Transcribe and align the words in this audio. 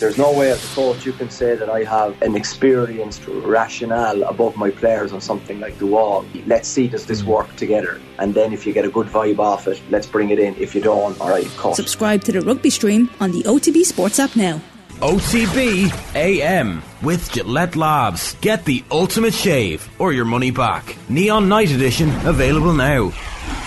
There's 0.00 0.16
no 0.16 0.32
way 0.32 0.50
as 0.50 0.64
a 0.64 0.74
coach 0.74 1.04
you 1.04 1.12
can 1.12 1.28
say 1.28 1.54
that 1.56 1.68
I 1.68 1.84
have 1.84 2.22
an 2.22 2.34
experienced 2.34 3.22
rationale 3.26 4.22
above 4.22 4.56
my 4.56 4.70
players 4.70 5.12
on 5.12 5.20
something 5.20 5.60
like 5.60 5.76
the 5.76 5.84
wall. 5.84 6.24
Let's 6.46 6.68
see 6.68 6.88
does 6.88 7.04
this 7.04 7.20
mm. 7.20 7.26
work 7.26 7.54
together, 7.56 8.00
and 8.18 8.32
then 8.32 8.54
if 8.54 8.66
you 8.66 8.72
get 8.72 8.86
a 8.86 8.88
good 8.88 9.08
vibe 9.08 9.38
off 9.38 9.68
it, 9.68 9.78
let's 9.90 10.06
bring 10.06 10.30
it 10.30 10.38
in. 10.38 10.56
If 10.56 10.74
you 10.74 10.80
don't, 10.80 11.20
all 11.20 11.28
right, 11.28 11.46
cut. 11.58 11.76
Subscribe 11.76 12.24
to 12.24 12.32
the 12.32 12.40
rugby 12.40 12.70
stream 12.70 13.10
on 13.20 13.30
the 13.32 13.42
OTB 13.42 13.84
Sports 13.84 14.18
app 14.18 14.34
now. 14.36 14.62
OTB 15.00 15.92
AM 16.16 16.82
with 17.02 17.30
Gillette 17.30 17.76
Labs. 17.76 18.36
Get 18.40 18.64
the 18.64 18.82
ultimate 18.90 19.34
shave 19.34 19.86
or 19.98 20.14
your 20.14 20.24
money 20.24 20.50
back. 20.50 20.96
Neon 21.10 21.50
Night 21.50 21.70
Edition 21.70 22.08
available 22.26 22.72
now. 22.72 23.12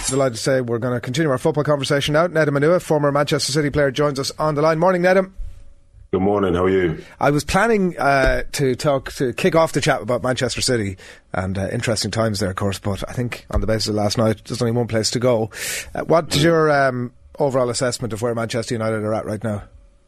Delighted 0.08 0.34
to 0.34 0.42
say 0.42 0.62
we're 0.62 0.80
going 0.80 0.96
to 0.96 1.00
continue 1.00 1.30
our 1.30 1.38
football 1.38 1.64
conversation 1.64 2.14
now. 2.14 2.28
Nedum 2.28 2.58
Onuoha, 2.58 2.82
former 2.82 3.12
Manchester 3.12 3.52
City 3.52 3.70
player, 3.70 3.92
joins 3.92 4.20
us 4.20 4.32
on 4.40 4.56
the 4.56 4.64
line. 4.64 4.80
Morning, 4.80 5.04
Nedum. 5.04 5.32
Good 6.14 6.22
morning. 6.22 6.54
How 6.54 6.66
are 6.66 6.70
you? 6.70 7.04
I 7.20 7.32
was 7.32 7.44
planning 7.44 7.98
uh, 7.98 8.44
to 8.52 8.76
talk 8.76 9.14
to 9.14 9.34
kick 9.34 9.56
off 9.56 9.72
the 9.72 9.82
chat 9.82 10.00
about 10.00 10.22
Manchester 10.22 10.62
City 10.62 10.98
and 11.34 11.58
uh, 11.58 11.70
interesting 11.70 12.12
times 12.12 12.40
there, 12.40 12.52
of 12.52 12.56
course. 12.56 12.78
But 12.78 13.04
I 13.10 13.14
think 13.14 13.48
on 13.50 13.62
the 13.62 13.66
basis 13.66 13.88
of 13.88 13.96
last 13.96 14.20
night, 14.20 14.46
there's 14.46 14.62
only 14.62 14.74
one 14.74 14.86
place 14.86 15.10
to 15.10 15.20
go. 15.20 15.50
Uh, 15.96 16.04
what 16.04 16.36
is 16.36 16.44
your 16.44 16.70
um, 16.70 17.14
overall 17.40 17.68
assessment 17.72 18.14
of 18.14 18.22
where 18.22 18.36
Manchester 18.36 18.76
United 18.76 19.02
are 19.02 19.14
at 19.16 19.26
right 19.26 19.44
now? 19.44 19.64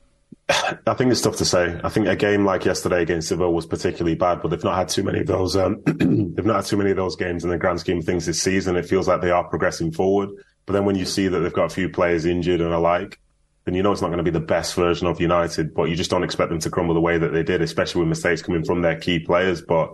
I 0.49 0.93
think 0.93 1.11
it's 1.11 1.21
tough 1.21 1.37
to 1.37 1.45
say. 1.45 1.81
I 1.83 1.89
think 1.89 2.05
a 2.05 2.15
game 2.15 2.45
like 2.45 2.65
yesterday 2.65 3.01
against 3.01 3.29
Seville 3.29 3.51
was 3.51 3.65
particularly 3.65 4.13
bad, 4.13 4.43
but 4.43 4.49
they've 4.49 4.63
not 4.63 4.77
had 4.77 4.89
too 4.89 5.01
many 5.01 5.21
of 5.21 5.25
those. 5.25 5.55
Um, 5.55 5.81
they've 5.85 6.45
not 6.45 6.57
had 6.57 6.65
too 6.65 6.77
many 6.77 6.91
of 6.91 6.97
those 6.97 7.15
games 7.15 7.43
in 7.43 7.49
the 7.49 7.57
grand 7.57 7.79
scheme 7.79 7.97
of 7.97 8.05
things 8.05 8.27
this 8.27 8.39
season. 8.39 8.75
It 8.75 8.85
feels 8.85 9.07
like 9.07 9.21
they 9.21 9.31
are 9.31 9.43
progressing 9.43 9.91
forward. 9.91 10.29
But 10.67 10.73
then 10.73 10.85
when 10.85 10.97
you 10.97 11.05
see 11.05 11.27
that 11.29 11.39
they've 11.39 11.51
got 11.51 11.71
a 11.71 11.73
few 11.73 11.89
players 11.89 12.25
injured 12.25 12.61
and 12.61 12.71
alike, 12.71 13.19
then 13.65 13.73
you 13.73 13.83
know 13.83 13.91
it's 13.91 14.01
not 14.01 14.07
going 14.07 14.17
to 14.17 14.23
be 14.23 14.31
the 14.31 14.39
best 14.39 14.75
version 14.75 15.07
of 15.07 15.19
United. 15.19 15.73
But 15.73 15.89
you 15.89 15.95
just 15.95 16.11
don't 16.11 16.23
expect 16.23 16.49
them 16.49 16.59
to 16.59 16.69
crumble 16.69 16.93
the 16.93 17.01
way 17.01 17.17
that 17.17 17.33
they 17.33 17.43
did, 17.43 17.61
especially 17.61 17.99
with 17.99 18.09
mistakes 18.09 18.41
coming 18.41 18.63
from 18.63 18.81
their 18.81 18.99
key 18.99 19.19
players. 19.19 19.61
But 19.61 19.93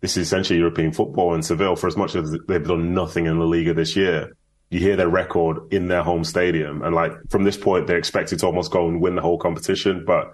this 0.00 0.16
is 0.16 0.26
essentially 0.26 0.58
European 0.58 0.92
football, 0.92 1.34
and 1.34 1.44
Seville, 1.44 1.76
for 1.76 1.86
as 1.86 1.96
much 1.96 2.16
as 2.16 2.34
they've 2.48 2.66
done 2.66 2.94
nothing 2.94 3.26
in 3.26 3.38
La 3.38 3.44
Liga 3.44 3.74
this 3.74 3.94
year, 3.94 4.34
you 4.70 4.80
hear 4.80 4.96
their 4.96 5.08
record 5.08 5.72
in 5.72 5.88
their 5.88 6.02
home 6.02 6.24
stadium. 6.24 6.82
And 6.82 6.94
like 6.94 7.12
from 7.28 7.44
this 7.44 7.56
point, 7.56 7.86
they're 7.86 7.98
expected 7.98 8.38
to 8.38 8.46
almost 8.46 8.72
go 8.72 8.88
and 8.88 9.00
win 9.00 9.16
the 9.16 9.22
whole 9.22 9.38
competition. 9.38 10.04
But 10.06 10.32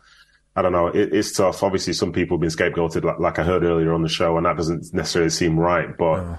I 0.54 0.62
don't 0.62 0.72
know. 0.72 0.86
It, 0.86 1.12
it's 1.12 1.32
tough. 1.32 1.62
Obviously, 1.62 1.92
some 1.92 2.12
people 2.12 2.36
have 2.36 2.40
been 2.40 2.50
scapegoated, 2.50 3.04
like, 3.04 3.18
like, 3.18 3.38
I 3.38 3.44
heard 3.44 3.64
earlier 3.64 3.92
on 3.92 4.02
the 4.02 4.08
show, 4.08 4.36
and 4.36 4.46
that 4.46 4.56
doesn't 4.56 4.94
necessarily 4.94 5.30
seem 5.30 5.58
right. 5.58 5.88
But 5.96 6.38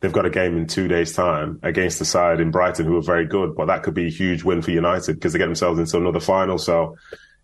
they've 0.00 0.12
got 0.12 0.26
a 0.26 0.30
game 0.30 0.56
in 0.56 0.66
two 0.66 0.88
days' 0.88 1.12
time 1.12 1.58
against 1.62 1.98
the 1.98 2.04
side 2.04 2.40
in 2.40 2.50
Brighton 2.50 2.86
who 2.86 2.96
are 2.96 3.02
very 3.02 3.26
good. 3.26 3.56
But 3.56 3.66
that 3.66 3.82
could 3.82 3.94
be 3.94 4.06
a 4.06 4.10
huge 4.10 4.44
win 4.44 4.62
for 4.62 4.70
United 4.70 5.14
because 5.14 5.32
they 5.32 5.38
get 5.38 5.46
themselves 5.46 5.78
into 5.78 5.96
another 5.96 6.20
final. 6.20 6.58
So 6.58 6.96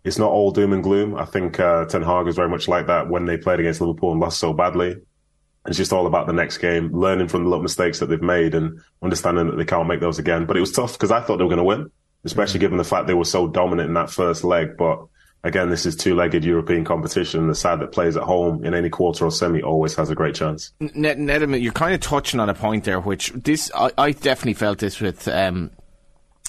it's 0.04 0.18
not 0.18 0.30
all 0.30 0.50
doom 0.50 0.72
and 0.72 0.82
gloom. 0.82 1.16
I 1.16 1.24
think 1.24 1.58
uh, 1.58 1.86
Ten 1.86 2.02
Hag 2.02 2.28
is 2.28 2.36
very 2.36 2.48
much 2.48 2.68
like 2.68 2.86
that 2.86 3.08
when 3.08 3.24
they 3.24 3.36
played 3.36 3.60
against 3.60 3.80
Liverpool 3.80 4.12
and 4.12 4.20
lost 4.20 4.38
so 4.38 4.52
badly. 4.52 4.96
It's 5.66 5.78
just 5.78 5.94
all 5.94 6.06
about 6.06 6.26
the 6.26 6.34
next 6.34 6.58
game, 6.58 6.92
learning 6.92 7.28
from 7.28 7.44
the 7.44 7.48
little 7.48 7.62
mistakes 7.62 7.98
that 8.00 8.06
they've 8.06 8.20
made 8.20 8.54
and 8.54 8.80
understanding 9.02 9.46
that 9.46 9.56
they 9.56 9.64
can't 9.64 9.88
make 9.88 10.00
those 10.00 10.18
again. 10.18 10.44
But 10.44 10.58
it 10.58 10.60
was 10.60 10.72
tough 10.72 10.92
because 10.92 11.10
I 11.10 11.20
thought 11.20 11.38
they 11.38 11.44
were 11.44 11.48
going 11.48 11.56
to 11.56 11.64
win, 11.64 11.90
especially 12.24 12.60
given 12.60 12.76
the 12.76 12.84
fact 12.84 13.06
they 13.06 13.14
were 13.14 13.24
so 13.24 13.48
dominant 13.48 13.88
in 13.88 13.94
that 13.94 14.10
first 14.10 14.44
leg. 14.44 14.76
But 14.76 15.06
again, 15.44 15.68
this 15.70 15.86
is 15.86 15.94
two-legged 15.94 16.44
European 16.44 16.84
competition. 16.84 17.46
The 17.46 17.54
side 17.54 17.78
that 17.80 17.92
plays 17.92 18.16
at 18.16 18.24
home 18.24 18.64
in 18.64 18.74
any 18.74 18.90
quarter 18.90 19.26
or 19.26 19.30
semi 19.30 19.62
always 19.62 19.94
has 19.94 20.10
a 20.10 20.14
great 20.14 20.34
chance. 20.34 20.72
Ned, 20.80 21.18
Ned 21.18 21.42
you're 21.62 21.72
kind 21.72 21.94
of 21.94 22.00
touching 22.00 22.40
on 22.40 22.48
a 22.48 22.54
point 22.54 22.84
there, 22.84 22.98
which 22.98 23.30
this 23.32 23.70
I, 23.74 23.90
I 23.96 24.10
definitely 24.10 24.54
felt 24.54 24.78
this 24.78 25.00
with 25.00 25.28
um, 25.28 25.70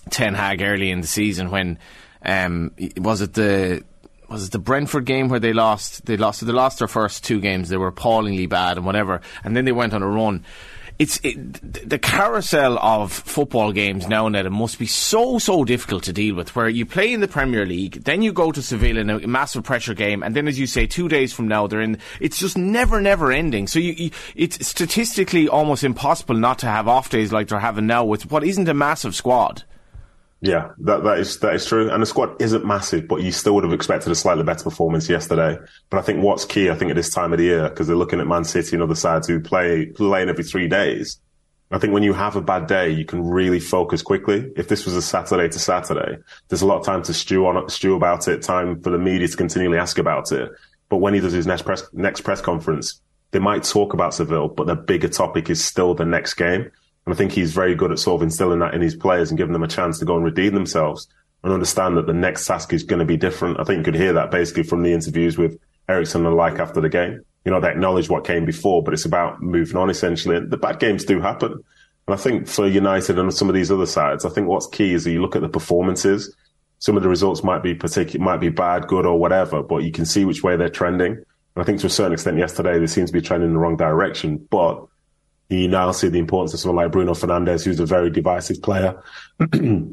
Ten 0.10 0.34
Hag 0.34 0.62
early 0.62 0.90
in 0.90 1.02
the 1.02 1.08
season 1.08 1.52
when 1.52 1.78
um, 2.24 2.72
was 2.98 3.22
it 3.22 3.34
the 3.34 3.84
was 4.30 4.48
it 4.48 4.52
the 4.52 4.60
Brentford 4.60 5.06
game 5.06 5.30
where 5.30 5.40
they 5.40 5.54
lost? 5.54 6.06
They 6.06 6.18
lost. 6.18 6.46
They 6.46 6.52
lost 6.52 6.80
their 6.80 6.88
first 6.88 7.24
two 7.24 7.40
games. 7.40 7.70
They 7.70 7.78
were 7.78 7.88
appallingly 7.88 8.48
bad 8.48 8.78
and 8.78 8.86
whatever, 8.86 9.22
and 9.44 9.56
then 9.56 9.66
they 9.66 9.72
went 9.72 9.94
on 9.94 10.02
a 10.02 10.08
run. 10.08 10.44
It's 10.98 11.20
it, 11.24 11.90
the 11.90 12.00
carousel 12.00 12.80
of 12.80 13.12
football 13.12 13.74
games 13.74 14.08
now 14.08 14.28
and 14.28 14.36
then. 14.36 14.52
Must 14.54 14.80
be 14.80 14.86
so 14.86 15.40
so 15.40 15.66
difficult 15.66 16.04
to 16.04 16.14
deal 16.14 16.36
with. 16.36 16.56
Where 16.56 16.70
you 16.70 16.86
play 16.86 17.12
in 17.12 17.20
the 17.20 17.28
Premier 17.28 17.66
League, 17.66 18.06
then 18.06 18.22
you 18.22 18.32
go 18.32 18.52
to 18.54 18.62
Seville 18.62 18.98
in 18.98 19.10
a 19.10 19.28
massive 19.28 19.64
pressure 19.64 19.94
game, 19.94 20.24
and 20.24 20.36
then 20.36 20.48
as 20.48 20.58
you 20.58 20.68
say, 20.68 20.88
two 20.88 21.10
days 21.10 21.34
from 21.34 21.50
now 21.50 21.68
they're 21.68 21.82
in. 21.82 21.98
It's 22.22 22.40
just 22.40 22.58
never 22.58 23.02
never 23.02 23.32
ending. 23.32 23.68
So 23.68 23.80
you, 23.80 23.92
you 23.94 24.12
it's 24.36 24.66
statistically 24.66 25.50
almost 25.50 25.84
impossible 25.84 26.36
not 26.36 26.60
to 26.60 26.68
have 26.68 26.88
off 26.88 27.10
days 27.10 27.34
like 27.34 27.50
they're 27.50 27.60
having 27.60 27.88
now 27.88 28.06
with 28.06 28.32
what 28.32 28.46
isn't 28.46 28.70
a 28.70 28.74
massive 28.74 29.16
squad. 29.16 29.64
Yeah, 30.46 30.70
that, 30.80 31.04
that 31.04 31.18
is 31.18 31.40
that 31.40 31.56
is 31.56 31.66
true. 31.66 31.90
And 31.90 32.04
the 32.04 32.06
squad 32.06 32.40
isn't 32.40 32.64
massive, 32.64 33.08
but 33.08 33.24
you 33.24 33.32
still 33.32 33.56
would 33.56 33.64
have 33.64 33.74
expected 33.74 34.12
a 34.12 34.16
slightly 34.16 34.44
better 34.44 34.64
performance 34.64 35.10
yesterday. 35.10 35.58
But 35.90 35.98
I 35.98 36.02
think 36.04 36.24
what's 36.24 36.46
key, 36.46 36.70
I 36.70 36.76
think 36.76 36.92
at 36.92 36.96
this 36.96 37.10
time 37.10 37.34
of 37.34 37.40
the 37.40 37.46
year, 37.46 37.70
because 37.70 37.88
they're 37.88 37.96
looking 37.96 38.20
at 38.20 38.28
Man 38.28 38.44
City 38.44 38.76
and 38.76 38.84
other 38.84 38.96
sides 38.96 39.28
who 39.28 39.40
play 39.40 39.88
playing 39.88 40.30
every 40.30 40.44
three 40.44 40.68
days. 40.68 41.20
I 41.72 41.80
think 41.80 41.94
when 41.94 42.04
you 42.04 42.14
have 42.14 42.36
a 42.36 42.42
bad 42.42 42.68
day, 42.68 42.92
you 42.92 43.06
can 43.06 43.28
really 43.28 43.60
focus 43.60 44.04
quickly. 44.04 44.52
If 44.56 44.68
this 44.68 44.86
was 44.86 44.96
a 44.96 45.02
Saturday 45.02 45.50
to 45.50 45.58
Saturday, 45.58 46.20
there's 46.48 46.62
a 46.62 46.68
lot 46.68 46.78
of 46.78 46.86
time 46.86 47.02
to 47.04 47.14
stew 47.14 47.48
on 47.48 47.68
stew 47.68 47.96
about 47.96 48.28
it, 48.28 48.44
time 48.44 48.82
for 48.84 48.92
the 48.92 49.00
media 49.00 49.28
to 49.28 49.36
continually 49.36 49.80
ask 49.80 49.98
about 49.98 50.32
it. 50.32 50.52
But 50.90 50.98
when 50.98 51.16
he 51.16 51.22
does 51.22 51.34
his 51.34 51.48
next 51.48 51.64
press 51.64 51.84
next 51.92 52.22
press 52.22 52.40
conference, 52.40 53.02
they 53.32 53.40
might 53.40 53.64
talk 53.64 53.94
about 53.94 54.14
Seville, 54.14 54.50
but 54.50 54.68
the 54.68 54.76
bigger 54.76 55.08
topic 55.08 55.50
is 55.50 55.64
still 55.64 55.96
the 55.96 56.06
next 56.06 56.36
game. 56.36 56.70
And 57.06 57.14
I 57.14 57.18
think 57.18 57.32
he's 57.32 57.54
very 57.54 57.76
good 57.76 57.92
at 57.92 58.00
sort 58.00 58.20
of 58.20 58.24
instilling 58.24 58.60
that 58.60 58.74
in 58.74 58.82
his 58.82 58.96
players 58.96 59.30
and 59.30 59.38
giving 59.38 59.54
them 59.54 59.64
a 59.64 59.68
chance 59.68 60.00
to 60.00 60.06
go 60.06 60.16
and 60.16 60.26
redeem 60.26 60.54
themselves 60.54 61.08
and 61.44 61.54
understand 61.54 61.98
that 61.98 62.08
the 62.08 62.14
next 62.14 62.46
task 62.46 62.74
is 62.74 62.84
going 62.84 63.00
to 63.00 63.06
be 63.06 63.18
different. 63.18 63.60
I 63.60 63.64
think 63.64 63.80
you 63.80 63.84
could 63.84 64.00
hear 64.00 64.14
that 64.14 64.32
basically 64.32 64.64
from 64.64 64.82
the 64.82 64.94
interviews 64.94 65.38
with 65.38 65.60
Eriksen 65.88 66.26
and 66.26 66.36
like 66.36 66.60
after 66.60 66.82
the 66.82 66.90
game. 66.90 67.22
You 67.46 67.52
know, 67.52 67.60
they 67.60 67.70
acknowledge 67.70 68.10
what 68.10 68.26
came 68.26 68.46
before, 68.46 68.82
but 68.82 68.96
it's 68.96 69.06
about 69.06 69.42
moving 69.42 69.78
on 69.78 69.92
essentially. 69.92 70.38
And 70.38 70.50
the 70.50 70.58
bad 70.58 70.80
games 70.80 71.06
do 71.06 71.22
happen. 71.22 71.52
And 71.52 72.14
I 72.14 72.18
think 72.18 72.48
for 72.48 72.68
United 72.68 73.20
and 73.20 73.32
some 73.32 73.50
of 73.50 73.56
these 73.56 73.72
other 73.72 73.86
sides, 73.86 74.26
I 74.26 74.30
think 74.30 74.48
what's 74.48 74.68
key 74.68 74.94
is 74.94 75.04
that 75.04 75.12
you 75.12 75.22
look 75.22 75.36
at 75.36 75.44
the 75.44 75.50
performances. 75.50 76.36
Some 76.80 76.98
of 76.98 77.04
the 77.04 77.10
results 77.10 77.44
might 77.44 77.62
be 77.62 77.76
particular, 77.76 78.24
might 78.24 78.38
be 78.38 78.50
bad, 78.50 78.88
good, 78.88 79.06
or 79.06 79.20
whatever, 79.20 79.62
but 79.62 79.84
you 79.84 79.92
can 79.92 80.06
see 80.06 80.26
which 80.26 80.44
way 80.44 80.56
they're 80.56 80.70
trending. 80.70 81.14
And 81.14 81.26
I 81.56 81.64
think 81.64 81.80
to 81.82 81.88
a 81.88 81.90
certain 81.92 82.14
extent 82.14 82.38
yesterday, 82.38 82.80
they 82.80 82.88
seem 82.88 83.06
to 83.06 83.14
be 83.14 83.22
trending 83.22 83.50
in 83.50 83.54
the 83.54 83.60
wrong 83.60 83.78
direction, 83.78 84.46
but 84.50 84.86
you 85.50 85.68
now 85.68 85.92
see 85.92 86.08
the 86.08 86.20
importance 86.20 86.54
of 86.54 86.60
someone 86.60 86.84
like 86.84 86.92
Bruno 86.92 87.14
Fernandes, 87.14 87.64
who's 87.64 87.80
a 87.80 87.86
very 87.86 88.10
divisive 88.10 88.62
player. 88.62 89.02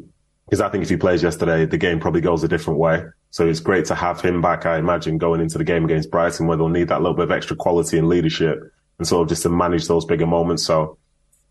Because 0.53 0.61
I 0.61 0.69
think 0.69 0.85
if 0.85 0.91
he 0.91 0.99
plays 0.99 1.23
yesterday, 1.23 1.65
the 1.65 1.79
game 1.79 1.99
probably 1.99 2.21
goes 2.21 2.45
a 2.45 2.49
different 2.49 2.79
way. 2.79 3.05
So 3.31 3.49
it's 3.49 3.59
great 3.59 3.87
to 3.87 3.95
have 3.95 4.21
him 4.21 4.43
back, 4.43 4.67
I 4.67 4.77
imagine, 4.77 5.17
going 5.17 5.41
into 5.41 5.57
the 5.57 5.65
game 5.65 5.83
against 5.83 6.11
Brighton, 6.11 6.47
where 6.47 6.59
they'll 6.59 6.69
need 6.69 6.89
that 6.89 7.01
little 7.01 7.17
bit 7.17 7.23
of 7.23 7.31
extra 7.31 7.57
quality 7.57 7.97
and 7.97 8.07
leadership 8.07 8.59
and 8.99 9.09
sort 9.09 9.23
of 9.23 9.29
just 9.31 9.45
to 9.45 9.49
manage 9.49 9.89
those 9.89 10.05
bigger 10.05 10.27
moments. 10.27 10.63
So 10.63 10.99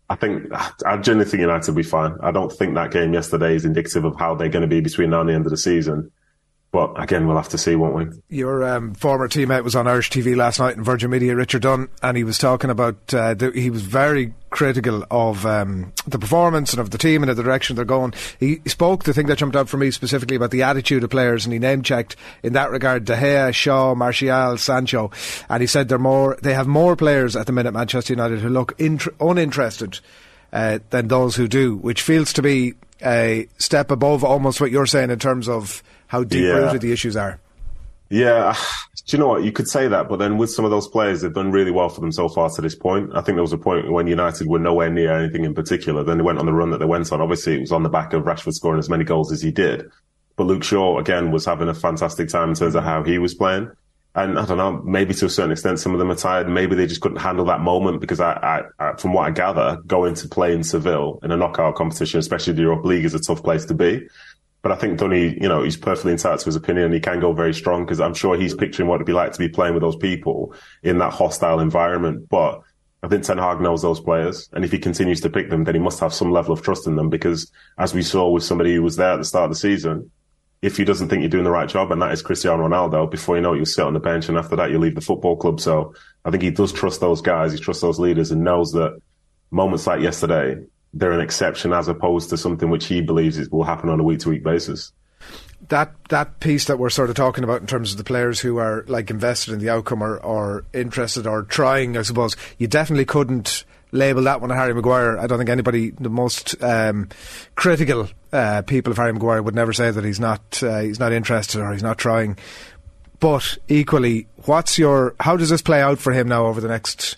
I 0.08 0.14
think, 0.14 0.52
I 0.52 0.98
genuinely 0.98 1.24
think 1.28 1.40
United 1.40 1.68
will 1.68 1.76
be 1.78 1.82
fine. 1.82 2.14
I 2.22 2.30
don't 2.30 2.52
think 2.52 2.76
that 2.76 2.92
game 2.92 3.12
yesterday 3.12 3.56
is 3.56 3.64
indicative 3.64 4.04
of 4.04 4.14
how 4.20 4.36
they're 4.36 4.48
going 4.48 4.62
to 4.62 4.68
be 4.68 4.80
between 4.80 5.10
now 5.10 5.22
and 5.22 5.30
the 5.30 5.34
end 5.34 5.46
of 5.46 5.50
the 5.50 5.56
season. 5.56 6.12
But 6.72 6.98
again, 6.98 7.26
we'll 7.26 7.36
have 7.36 7.50
to 7.50 7.58
see, 7.58 7.76
won't 7.76 7.94
we? 7.94 8.06
Your 8.34 8.64
um, 8.64 8.94
former 8.94 9.28
teammate 9.28 9.62
was 9.62 9.76
on 9.76 9.86
Irish 9.86 10.08
TV 10.08 10.34
last 10.34 10.58
night 10.58 10.74
in 10.74 10.82
Virgin 10.82 11.10
Media, 11.10 11.36
Richard 11.36 11.60
Dunne, 11.60 11.90
and 12.02 12.16
he 12.16 12.24
was 12.24 12.38
talking 12.38 12.70
about, 12.70 13.12
uh, 13.12 13.34
the, 13.34 13.50
he 13.50 13.68
was 13.68 13.82
very 13.82 14.32
critical 14.48 15.04
of 15.10 15.44
um, 15.44 15.92
the 16.06 16.18
performance 16.18 16.72
and 16.72 16.80
of 16.80 16.88
the 16.88 16.96
team 16.96 17.22
and 17.22 17.30
of 17.30 17.36
the 17.36 17.42
direction 17.42 17.76
they're 17.76 17.84
going. 17.84 18.14
He 18.40 18.62
spoke, 18.64 19.04
the 19.04 19.12
thing 19.12 19.26
that 19.26 19.36
jumped 19.36 19.54
out 19.54 19.68
for 19.68 19.76
me 19.76 19.90
specifically 19.90 20.36
about 20.36 20.50
the 20.50 20.62
attitude 20.62 21.04
of 21.04 21.10
players, 21.10 21.44
and 21.44 21.52
he 21.52 21.58
name 21.58 21.82
checked 21.82 22.16
in 22.42 22.54
that 22.54 22.70
regard 22.70 23.04
De 23.04 23.16
Gea, 23.16 23.52
Shaw, 23.52 23.94
Martial, 23.94 24.56
Sancho, 24.56 25.10
and 25.50 25.60
he 25.60 25.66
said 25.66 25.90
they're 25.90 25.98
more, 25.98 26.38
they 26.40 26.54
have 26.54 26.66
more 26.66 26.96
players 26.96 27.36
at 27.36 27.46
the 27.46 27.52
minute, 27.52 27.72
Manchester 27.72 28.14
United, 28.14 28.38
who 28.38 28.48
look 28.48 28.74
int- 28.78 29.08
uninterested 29.20 30.00
uh, 30.54 30.78
than 30.88 31.08
those 31.08 31.36
who 31.36 31.48
do, 31.48 31.76
which 31.76 32.00
feels 32.00 32.32
to 32.32 32.40
be 32.40 32.72
a 33.04 33.46
step 33.58 33.90
above 33.90 34.24
almost 34.24 34.58
what 34.58 34.70
you're 34.70 34.86
saying 34.86 35.10
in 35.10 35.18
terms 35.18 35.50
of 35.50 35.82
how 36.12 36.22
deep 36.22 36.44
rooted 36.44 36.72
yeah. 36.74 36.78
the 36.78 36.92
issues 36.92 37.16
are. 37.16 37.40
Yeah, 38.10 38.54
do 39.06 39.16
you 39.16 39.18
know 39.18 39.28
what? 39.28 39.44
You 39.44 39.50
could 39.50 39.66
say 39.66 39.88
that, 39.88 40.10
but 40.10 40.18
then 40.18 40.36
with 40.36 40.50
some 40.50 40.66
of 40.66 40.70
those 40.70 40.86
players, 40.86 41.22
they've 41.22 41.32
done 41.32 41.50
really 41.50 41.70
well 41.70 41.88
for 41.88 42.02
them 42.02 42.12
so 42.12 42.28
far 42.28 42.50
to 42.50 42.60
this 42.60 42.74
point. 42.74 43.12
I 43.14 43.22
think 43.22 43.36
there 43.36 43.42
was 43.42 43.54
a 43.54 43.58
point 43.58 43.90
when 43.90 44.06
United 44.06 44.46
were 44.46 44.58
nowhere 44.58 44.90
near 44.90 45.10
anything 45.10 45.46
in 45.46 45.54
particular. 45.54 46.04
Then 46.04 46.18
they 46.18 46.22
went 46.22 46.38
on 46.38 46.44
the 46.44 46.52
run 46.52 46.70
that 46.70 46.80
they 46.80 46.84
went 46.84 47.10
on. 47.12 47.22
Obviously, 47.22 47.56
it 47.56 47.60
was 47.60 47.72
on 47.72 47.82
the 47.82 47.88
back 47.88 48.12
of 48.12 48.24
Rashford 48.24 48.52
scoring 48.52 48.78
as 48.78 48.90
many 48.90 49.04
goals 49.04 49.32
as 49.32 49.40
he 49.40 49.50
did. 49.50 49.90
But 50.36 50.44
Luke 50.44 50.64
Shaw, 50.64 50.98
again, 50.98 51.30
was 51.30 51.46
having 51.46 51.68
a 51.68 51.74
fantastic 51.74 52.28
time 52.28 52.50
in 52.50 52.56
terms 52.56 52.74
of 52.74 52.84
how 52.84 53.02
he 53.02 53.16
was 53.18 53.34
playing. 53.34 53.70
And 54.14 54.38
I 54.38 54.44
don't 54.44 54.58
know, 54.58 54.82
maybe 54.84 55.14
to 55.14 55.24
a 55.24 55.30
certain 55.30 55.52
extent, 55.52 55.78
some 55.78 55.94
of 55.94 55.98
them 55.98 56.10
are 56.10 56.14
tired. 56.14 56.46
Maybe 56.46 56.76
they 56.76 56.86
just 56.86 57.00
couldn't 57.00 57.20
handle 57.20 57.46
that 57.46 57.60
moment 57.60 58.02
because 58.02 58.20
I, 58.20 58.32
I, 58.32 58.90
I 58.90 58.96
from 58.96 59.14
what 59.14 59.26
I 59.26 59.30
gather, 59.30 59.80
going 59.86 60.14
to 60.16 60.28
play 60.28 60.52
in 60.52 60.62
Seville 60.62 61.20
in 61.22 61.30
a 61.30 61.36
knockout 61.38 61.76
competition, 61.76 62.20
especially 62.20 62.52
the 62.52 62.60
Europa 62.60 62.86
League, 62.86 63.06
is 63.06 63.14
a 63.14 63.20
tough 63.20 63.42
place 63.42 63.64
to 63.64 63.74
be. 63.74 64.06
But 64.62 64.72
I 64.72 64.76
think 64.76 64.98
Donny, 64.98 65.36
you 65.40 65.48
know, 65.48 65.62
he's 65.62 65.76
perfectly 65.76 66.12
entitled 66.12 66.40
to 66.40 66.46
his 66.46 66.56
opinion. 66.56 66.86
And 66.86 66.94
he 66.94 67.00
can 67.00 67.20
go 67.20 67.32
very 67.32 67.52
strong 67.52 67.84
because 67.84 68.00
I'm 68.00 68.14
sure 68.14 68.36
he's 68.36 68.54
picturing 68.54 68.88
what 68.88 68.96
it'd 68.96 69.06
be 69.06 69.12
like 69.12 69.32
to 69.32 69.38
be 69.38 69.48
playing 69.48 69.74
with 69.74 69.82
those 69.82 69.96
people 69.96 70.54
in 70.82 70.98
that 70.98 71.12
hostile 71.12 71.58
environment. 71.58 72.28
But 72.28 72.60
I 73.02 73.08
think 73.08 73.24
Ten 73.24 73.38
Hag 73.38 73.60
knows 73.60 73.82
those 73.82 74.00
players. 74.00 74.48
And 74.52 74.64
if 74.64 74.70
he 74.70 74.78
continues 74.78 75.20
to 75.22 75.30
pick 75.30 75.50
them, 75.50 75.64
then 75.64 75.74
he 75.74 75.80
must 75.80 75.98
have 75.98 76.14
some 76.14 76.30
level 76.30 76.52
of 76.52 76.62
trust 76.62 76.86
in 76.86 76.94
them 76.94 77.10
because 77.10 77.50
as 77.76 77.92
we 77.92 78.02
saw 78.02 78.30
with 78.30 78.44
somebody 78.44 78.74
who 78.74 78.82
was 78.82 78.96
there 78.96 79.14
at 79.14 79.16
the 79.16 79.24
start 79.24 79.44
of 79.44 79.50
the 79.50 79.56
season, 79.56 80.10
if 80.62 80.76
he 80.76 80.84
doesn't 80.84 81.08
think 81.08 81.20
you're 81.20 81.28
doing 81.28 81.42
the 81.42 81.50
right 81.50 81.68
job, 81.68 81.90
and 81.90 82.00
that 82.00 82.12
is 82.12 82.22
Cristiano 82.22 82.68
Ronaldo, 82.68 83.10
before 83.10 83.34
you 83.34 83.42
know 83.42 83.52
it, 83.52 83.56
you'll 83.56 83.66
sit 83.66 83.84
on 83.84 83.94
the 83.94 84.00
bench, 84.00 84.28
and 84.28 84.38
after 84.38 84.54
that, 84.54 84.70
you 84.70 84.78
leave 84.78 84.94
the 84.94 85.00
football 85.00 85.36
club. 85.36 85.60
So 85.60 85.92
I 86.24 86.30
think 86.30 86.44
he 86.44 86.52
does 86.52 86.72
trust 86.72 87.00
those 87.00 87.20
guys, 87.20 87.52
he 87.52 87.58
trusts 87.58 87.82
those 87.82 87.98
leaders, 87.98 88.30
and 88.30 88.44
knows 88.44 88.70
that 88.72 88.96
moments 89.50 89.88
like 89.88 90.00
yesterday, 90.00 90.64
they're 90.94 91.12
an 91.12 91.20
exception 91.20 91.72
as 91.72 91.88
opposed 91.88 92.30
to 92.30 92.36
something 92.36 92.70
which 92.70 92.86
he 92.86 93.00
believes 93.00 93.48
will 93.50 93.64
happen 93.64 93.88
on 93.88 94.00
a 94.00 94.02
week 94.02 94.20
to 94.20 94.28
week 94.28 94.42
basis 94.42 94.92
that 95.68 95.92
that 96.08 96.40
piece 96.40 96.66
that 96.66 96.78
we're 96.78 96.90
sort 96.90 97.08
of 97.08 97.16
talking 97.16 97.44
about 97.44 97.60
in 97.60 97.66
terms 97.66 97.92
of 97.92 97.98
the 97.98 98.04
players 98.04 98.40
who 98.40 98.58
are 98.58 98.84
like 98.88 99.10
invested 99.10 99.54
in 99.54 99.60
the 99.60 99.70
outcome 99.70 100.02
or, 100.02 100.18
or 100.18 100.64
interested 100.72 101.26
or 101.26 101.44
trying, 101.44 101.96
I 101.96 102.02
suppose 102.02 102.36
you 102.58 102.66
definitely 102.66 103.04
couldn't 103.04 103.64
label 103.92 104.22
that 104.22 104.40
one 104.40 104.50
a 104.50 104.56
Harry 104.56 104.74
Maguire. 104.74 105.18
I 105.18 105.26
don't 105.26 105.38
think 105.38 105.50
anybody, 105.50 105.90
the 105.90 106.08
most 106.08 106.60
um, 106.62 107.08
critical 107.54 108.08
uh, 108.32 108.62
people 108.62 108.90
of 108.90 108.96
Harry 108.96 109.12
Maguire, 109.12 109.42
would 109.42 109.54
never 109.54 109.72
say 109.72 109.90
that 109.90 110.04
he's 110.04 110.20
not 110.20 110.62
uh, 110.62 110.80
he's 110.80 110.98
not 110.98 111.12
interested 111.12 111.60
or 111.60 111.72
he's 111.72 111.82
not 111.82 111.98
trying. 111.98 112.36
But 113.20 113.58
equally, 113.68 114.26
what's 114.46 114.78
your 114.78 115.14
how 115.20 115.36
does 115.36 115.50
this 115.50 115.62
play 115.62 115.80
out 115.80 115.98
for 115.98 116.12
him 116.12 116.26
now 116.26 116.46
over 116.46 116.60
the 116.60 116.68
next 116.68 117.16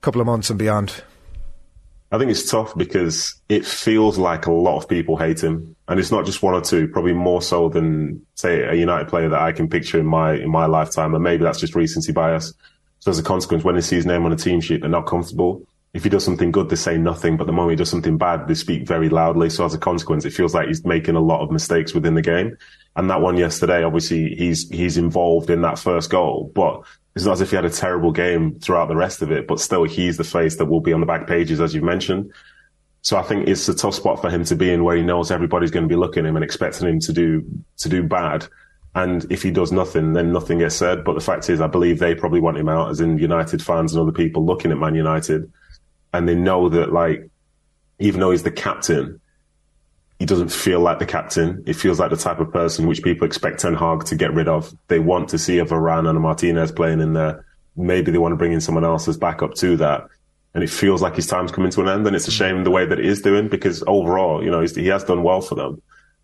couple 0.00 0.20
of 0.20 0.26
months 0.26 0.50
and 0.50 0.58
beyond? 0.58 1.04
I 2.10 2.16
think 2.16 2.30
it's 2.30 2.50
tough 2.50 2.74
because 2.76 3.34
it 3.50 3.66
feels 3.66 4.16
like 4.16 4.46
a 4.46 4.52
lot 4.52 4.78
of 4.78 4.88
people 4.88 5.16
hate 5.16 5.42
him, 5.42 5.76
and 5.88 6.00
it's 6.00 6.10
not 6.10 6.24
just 6.24 6.42
one 6.42 6.54
or 6.54 6.62
two. 6.62 6.88
Probably 6.88 7.12
more 7.12 7.42
so 7.42 7.68
than 7.68 8.24
say 8.34 8.62
a 8.62 8.74
United 8.74 9.08
player 9.08 9.28
that 9.28 9.40
I 9.40 9.52
can 9.52 9.68
picture 9.68 10.00
in 10.00 10.06
my 10.06 10.34
in 10.34 10.50
my 10.50 10.66
lifetime, 10.66 11.14
and 11.14 11.22
maybe 11.22 11.44
that's 11.44 11.60
just 11.60 11.74
recency 11.74 12.12
bias. 12.12 12.54
So 13.00 13.10
as 13.10 13.18
a 13.18 13.22
consequence, 13.22 13.62
when 13.62 13.74
they 13.74 13.82
see 13.82 13.96
his 13.96 14.06
name 14.06 14.24
on 14.24 14.32
a 14.32 14.36
team 14.36 14.60
sheet, 14.60 14.80
they're 14.80 14.90
not 14.90 15.06
comfortable. 15.06 15.62
If 15.94 16.04
he 16.04 16.10
does 16.10 16.24
something 16.24 16.50
good, 16.50 16.68
they 16.68 16.76
say 16.76 16.98
nothing, 16.98 17.36
but 17.36 17.46
the 17.46 17.52
moment 17.52 17.72
he 17.72 17.76
does 17.76 17.90
something 17.90 18.18
bad, 18.18 18.46
they 18.46 18.54
speak 18.54 18.86
very 18.86 19.08
loudly. 19.08 19.48
So 19.50 19.64
as 19.64 19.74
a 19.74 19.78
consequence, 19.78 20.24
it 20.24 20.32
feels 20.32 20.54
like 20.54 20.68
he's 20.68 20.84
making 20.84 21.16
a 21.16 21.20
lot 21.20 21.42
of 21.42 21.50
mistakes 21.50 21.94
within 21.94 22.14
the 22.14 22.22
game. 22.22 22.56
And 22.96 23.08
that 23.10 23.20
one 23.20 23.36
yesterday, 23.36 23.82
obviously, 23.84 24.34
he's 24.34 24.68
he's 24.70 24.96
involved 24.96 25.50
in 25.50 25.60
that 25.62 25.78
first 25.78 26.10
goal, 26.10 26.50
but 26.54 26.82
it's 27.18 27.26
not 27.26 27.32
as 27.32 27.40
if 27.40 27.50
he 27.50 27.56
had 27.56 27.64
a 27.64 27.70
terrible 27.70 28.12
game 28.12 28.60
throughout 28.60 28.86
the 28.86 28.94
rest 28.94 29.22
of 29.22 29.32
it, 29.32 29.48
but 29.48 29.58
still 29.58 29.82
he's 29.82 30.16
the 30.16 30.24
face 30.24 30.56
that 30.56 30.66
will 30.66 30.80
be 30.80 30.92
on 30.92 31.00
the 31.00 31.06
back 31.06 31.26
pages, 31.26 31.60
as 31.60 31.74
you've 31.74 31.82
mentioned. 31.82 32.32
So 33.02 33.16
I 33.16 33.22
think 33.22 33.48
it's 33.48 33.68
a 33.68 33.74
tough 33.74 33.94
spot 33.94 34.20
for 34.20 34.30
him 34.30 34.44
to 34.44 34.54
be 34.54 34.70
in 34.70 34.84
where 34.84 34.96
he 34.96 35.02
knows 35.02 35.32
everybody's 35.32 35.72
going 35.72 35.82
to 35.82 35.88
be 35.88 35.96
looking 35.96 36.24
at 36.24 36.28
him 36.28 36.36
and 36.36 36.44
expecting 36.44 36.88
him 36.88 37.00
to 37.00 37.12
do, 37.12 37.44
to 37.78 37.88
do 37.88 38.04
bad. 38.04 38.46
And 38.94 39.26
if 39.32 39.42
he 39.42 39.50
does 39.50 39.72
nothing, 39.72 40.12
then 40.12 40.32
nothing 40.32 40.60
gets 40.60 40.76
said. 40.76 41.02
But 41.02 41.14
the 41.14 41.20
fact 41.20 41.50
is, 41.50 41.60
I 41.60 41.66
believe 41.66 41.98
they 41.98 42.14
probably 42.14 42.40
want 42.40 42.56
him 42.56 42.68
out 42.68 42.90
as 42.90 43.00
in 43.00 43.18
United 43.18 43.62
fans 43.62 43.92
and 43.92 44.00
other 44.00 44.12
people 44.12 44.46
looking 44.46 44.70
at 44.70 44.78
Man 44.78 44.94
United. 44.94 45.50
And 46.12 46.28
they 46.28 46.36
know 46.36 46.68
that 46.68 46.92
like, 46.92 47.28
even 47.98 48.20
though 48.20 48.30
he's 48.30 48.44
the 48.44 48.52
captain, 48.52 49.20
he 50.18 50.26
doesn't 50.26 50.50
feel 50.50 50.80
like 50.80 50.98
the 50.98 51.06
captain. 51.06 51.62
He 51.64 51.72
feels 51.72 52.00
like 52.00 52.10
the 52.10 52.16
type 52.16 52.40
of 52.40 52.52
person 52.52 52.86
which 52.86 53.02
people 53.02 53.26
expect 53.26 53.60
Ten 53.60 53.74
Hag 53.74 54.04
to 54.06 54.16
get 54.16 54.34
rid 54.34 54.48
of. 54.48 54.72
They 54.88 54.98
want 54.98 55.28
to 55.30 55.38
see 55.38 55.58
a 55.58 55.64
Varane 55.64 56.08
and 56.08 56.18
a 56.18 56.20
Martinez 56.20 56.72
playing 56.72 57.00
in 57.00 57.12
there. 57.12 57.44
Maybe 57.76 58.10
they 58.10 58.18
want 58.18 58.32
to 58.32 58.36
bring 58.36 58.52
in 58.52 58.60
someone 58.60 58.84
else 58.84 59.06
as 59.06 59.16
backup 59.16 59.54
to 59.56 59.76
that. 59.76 60.08
And 60.54 60.64
it 60.64 60.70
feels 60.70 61.02
like 61.02 61.14
his 61.14 61.28
time's 61.28 61.52
coming 61.52 61.70
to 61.70 61.82
an 61.82 61.88
end. 61.88 62.06
And 62.06 62.16
it's 62.16 62.26
a 62.26 62.32
mm. 62.32 62.38
shame 62.38 62.64
the 62.64 62.70
way 62.70 62.84
that 62.84 62.98
it 62.98 63.06
is 63.06 63.22
doing 63.22 63.48
because 63.48 63.84
overall, 63.86 64.42
you 64.42 64.50
know, 64.50 64.60
he 64.62 64.88
has 64.88 65.04
done 65.04 65.22
well 65.22 65.40
for 65.40 65.54
them. 65.54 65.80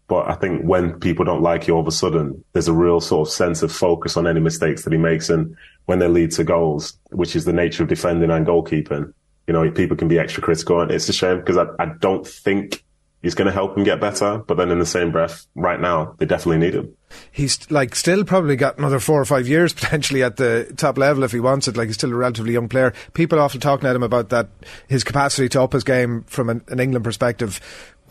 But 0.08 0.28
I 0.28 0.34
think 0.34 0.62
when 0.64 0.98
people 0.98 1.24
don't 1.24 1.42
like 1.42 1.68
you 1.68 1.74
all 1.74 1.80
of 1.80 1.86
a 1.86 1.92
sudden, 1.92 2.44
there's 2.52 2.68
a 2.68 2.72
real 2.72 3.00
sort 3.00 3.28
of 3.28 3.32
sense 3.32 3.62
of 3.62 3.70
focus 3.70 4.16
on 4.16 4.26
any 4.26 4.40
mistakes 4.40 4.82
that 4.82 4.92
he 4.92 4.98
makes. 4.98 5.30
And 5.30 5.56
when 5.86 6.00
they 6.00 6.08
lead 6.08 6.32
to 6.32 6.44
goals, 6.44 6.98
which 7.10 7.36
is 7.36 7.44
the 7.44 7.52
nature 7.52 7.84
of 7.84 7.88
defending 7.88 8.30
and 8.30 8.46
goalkeeping, 8.46 9.12
you 9.46 9.52
know, 9.52 9.70
people 9.70 9.96
can 9.96 10.08
be 10.08 10.18
extra 10.18 10.42
critical. 10.42 10.80
And 10.80 10.90
it's 10.90 11.08
a 11.08 11.12
shame 11.12 11.38
because 11.38 11.56
I, 11.56 11.66
I 11.78 11.86
don't 12.00 12.26
think 12.26 12.83
he's 13.24 13.34
going 13.34 13.46
to 13.46 13.52
help 13.52 13.74
him 13.76 13.84
get 13.84 14.00
better. 14.00 14.36
But 14.36 14.58
then 14.58 14.70
in 14.70 14.78
the 14.78 14.86
same 14.86 15.10
breath, 15.10 15.46
right 15.54 15.80
now, 15.80 16.14
they 16.18 16.26
definitely 16.26 16.58
need 16.58 16.74
him. 16.74 16.94
He's 17.32 17.70
like 17.70 17.94
still 17.94 18.22
probably 18.22 18.54
got 18.54 18.76
another 18.76 19.00
four 19.00 19.18
or 19.18 19.24
five 19.24 19.48
years 19.48 19.72
potentially 19.72 20.22
at 20.22 20.36
the 20.36 20.72
top 20.76 20.98
level 20.98 21.24
if 21.24 21.32
he 21.32 21.40
wants 21.40 21.66
it. 21.66 21.76
Like 21.76 21.86
he's 21.88 21.96
still 21.96 22.12
a 22.12 22.16
relatively 22.16 22.52
young 22.52 22.68
player. 22.68 22.92
People 23.14 23.40
often 23.40 23.60
talking 23.60 23.88
at 23.88 23.96
him 23.96 24.02
about 24.02 24.28
that, 24.28 24.50
his 24.88 25.04
capacity 25.04 25.48
to 25.48 25.62
up 25.62 25.72
his 25.72 25.84
game 25.84 26.24
from 26.24 26.50
an, 26.50 26.62
an 26.68 26.80
England 26.80 27.04
perspective. 27.04 27.60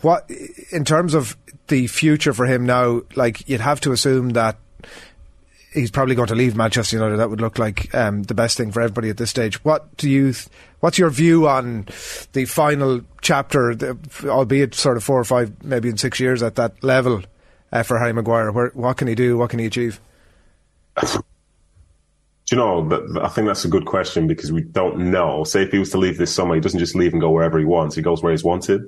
What, 0.00 0.28
in 0.72 0.84
terms 0.84 1.14
of 1.14 1.36
the 1.68 1.86
future 1.86 2.32
for 2.32 2.44
him 2.44 2.66
now, 2.66 3.02
like 3.14 3.48
you'd 3.48 3.60
have 3.60 3.80
to 3.82 3.92
assume 3.92 4.30
that 4.30 4.58
he's 5.72 5.92
probably 5.92 6.16
going 6.16 6.28
to 6.28 6.34
leave 6.34 6.56
Manchester 6.56 6.96
United. 6.96 7.18
That 7.18 7.30
would 7.30 7.40
look 7.40 7.58
like 7.58 7.94
um, 7.94 8.24
the 8.24 8.34
best 8.34 8.56
thing 8.56 8.72
for 8.72 8.80
everybody 8.80 9.10
at 9.10 9.16
this 9.16 9.30
stage. 9.30 9.64
What 9.64 9.96
do 9.96 10.10
you? 10.10 10.32
Th- 10.32 10.48
what's 10.84 10.98
your 10.98 11.08
view 11.08 11.48
on 11.48 11.86
the 12.34 12.44
final 12.44 13.00
chapter, 13.22 13.74
the, 13.74 13.98
albeit 14.26 14.74
sort 14.74 14.98
of 14.98 15.02
four 15.02 15.18
or 15.18 15.24
five, 15.24 15.64
maybe 15.64 15.88
in 15.88 15.96
six 15.96 16.20
years 16.20 16.42
at 16.42 16.56
that 16.56 16.84
level 16.84 17.22
uh, 17.72 17.82
for 17.82 17.98
Harry 17.98 18.12
Maguire? 18.12 18.52
Where, 18.52 18.68
what 18.74 18.98
can 18.98 19.08
he 19.08 19.14
do? 19.14 19.38
What 19.38 19.48
can 19.48 19.60
he 19.60 19.64
achieve? 19.64 19.98
Do 21.00 21.22
you 22.50 22.58
know, 22.58 22.86
that, 22.90 23.18
I 23.22 23.28
think 23.28 23.46
that's 23.46 23.64
a 23.64 23.68
good 23.68 23.86
question 23.86 24.26
because 24.26 24.52
we 24.52 24.60
don't 24.60 25.10
know. 25.10 25.42
Say 25.44 25.62
if 25.62 25.72
he 25.72 25.78
was 25.78 25.88
to 25.92 25.96
leave 25.96 26.18
this 26.18 26.34
summer, 26.34 26.54
he 26.54 26.60
doesn't 26.60 26.80
just 26.80 26.94
leave 26.94 27.12
and 27.12 27.20
go 27.22 27.30
wherever 27.30 27.58
he 27.58 27.64
wants. 27.64 27.96
He 27.96 28.02
goes 28.02 28.22
where 28.22 28.32
he's 28.32 28.44
wanted. 28.44 28.82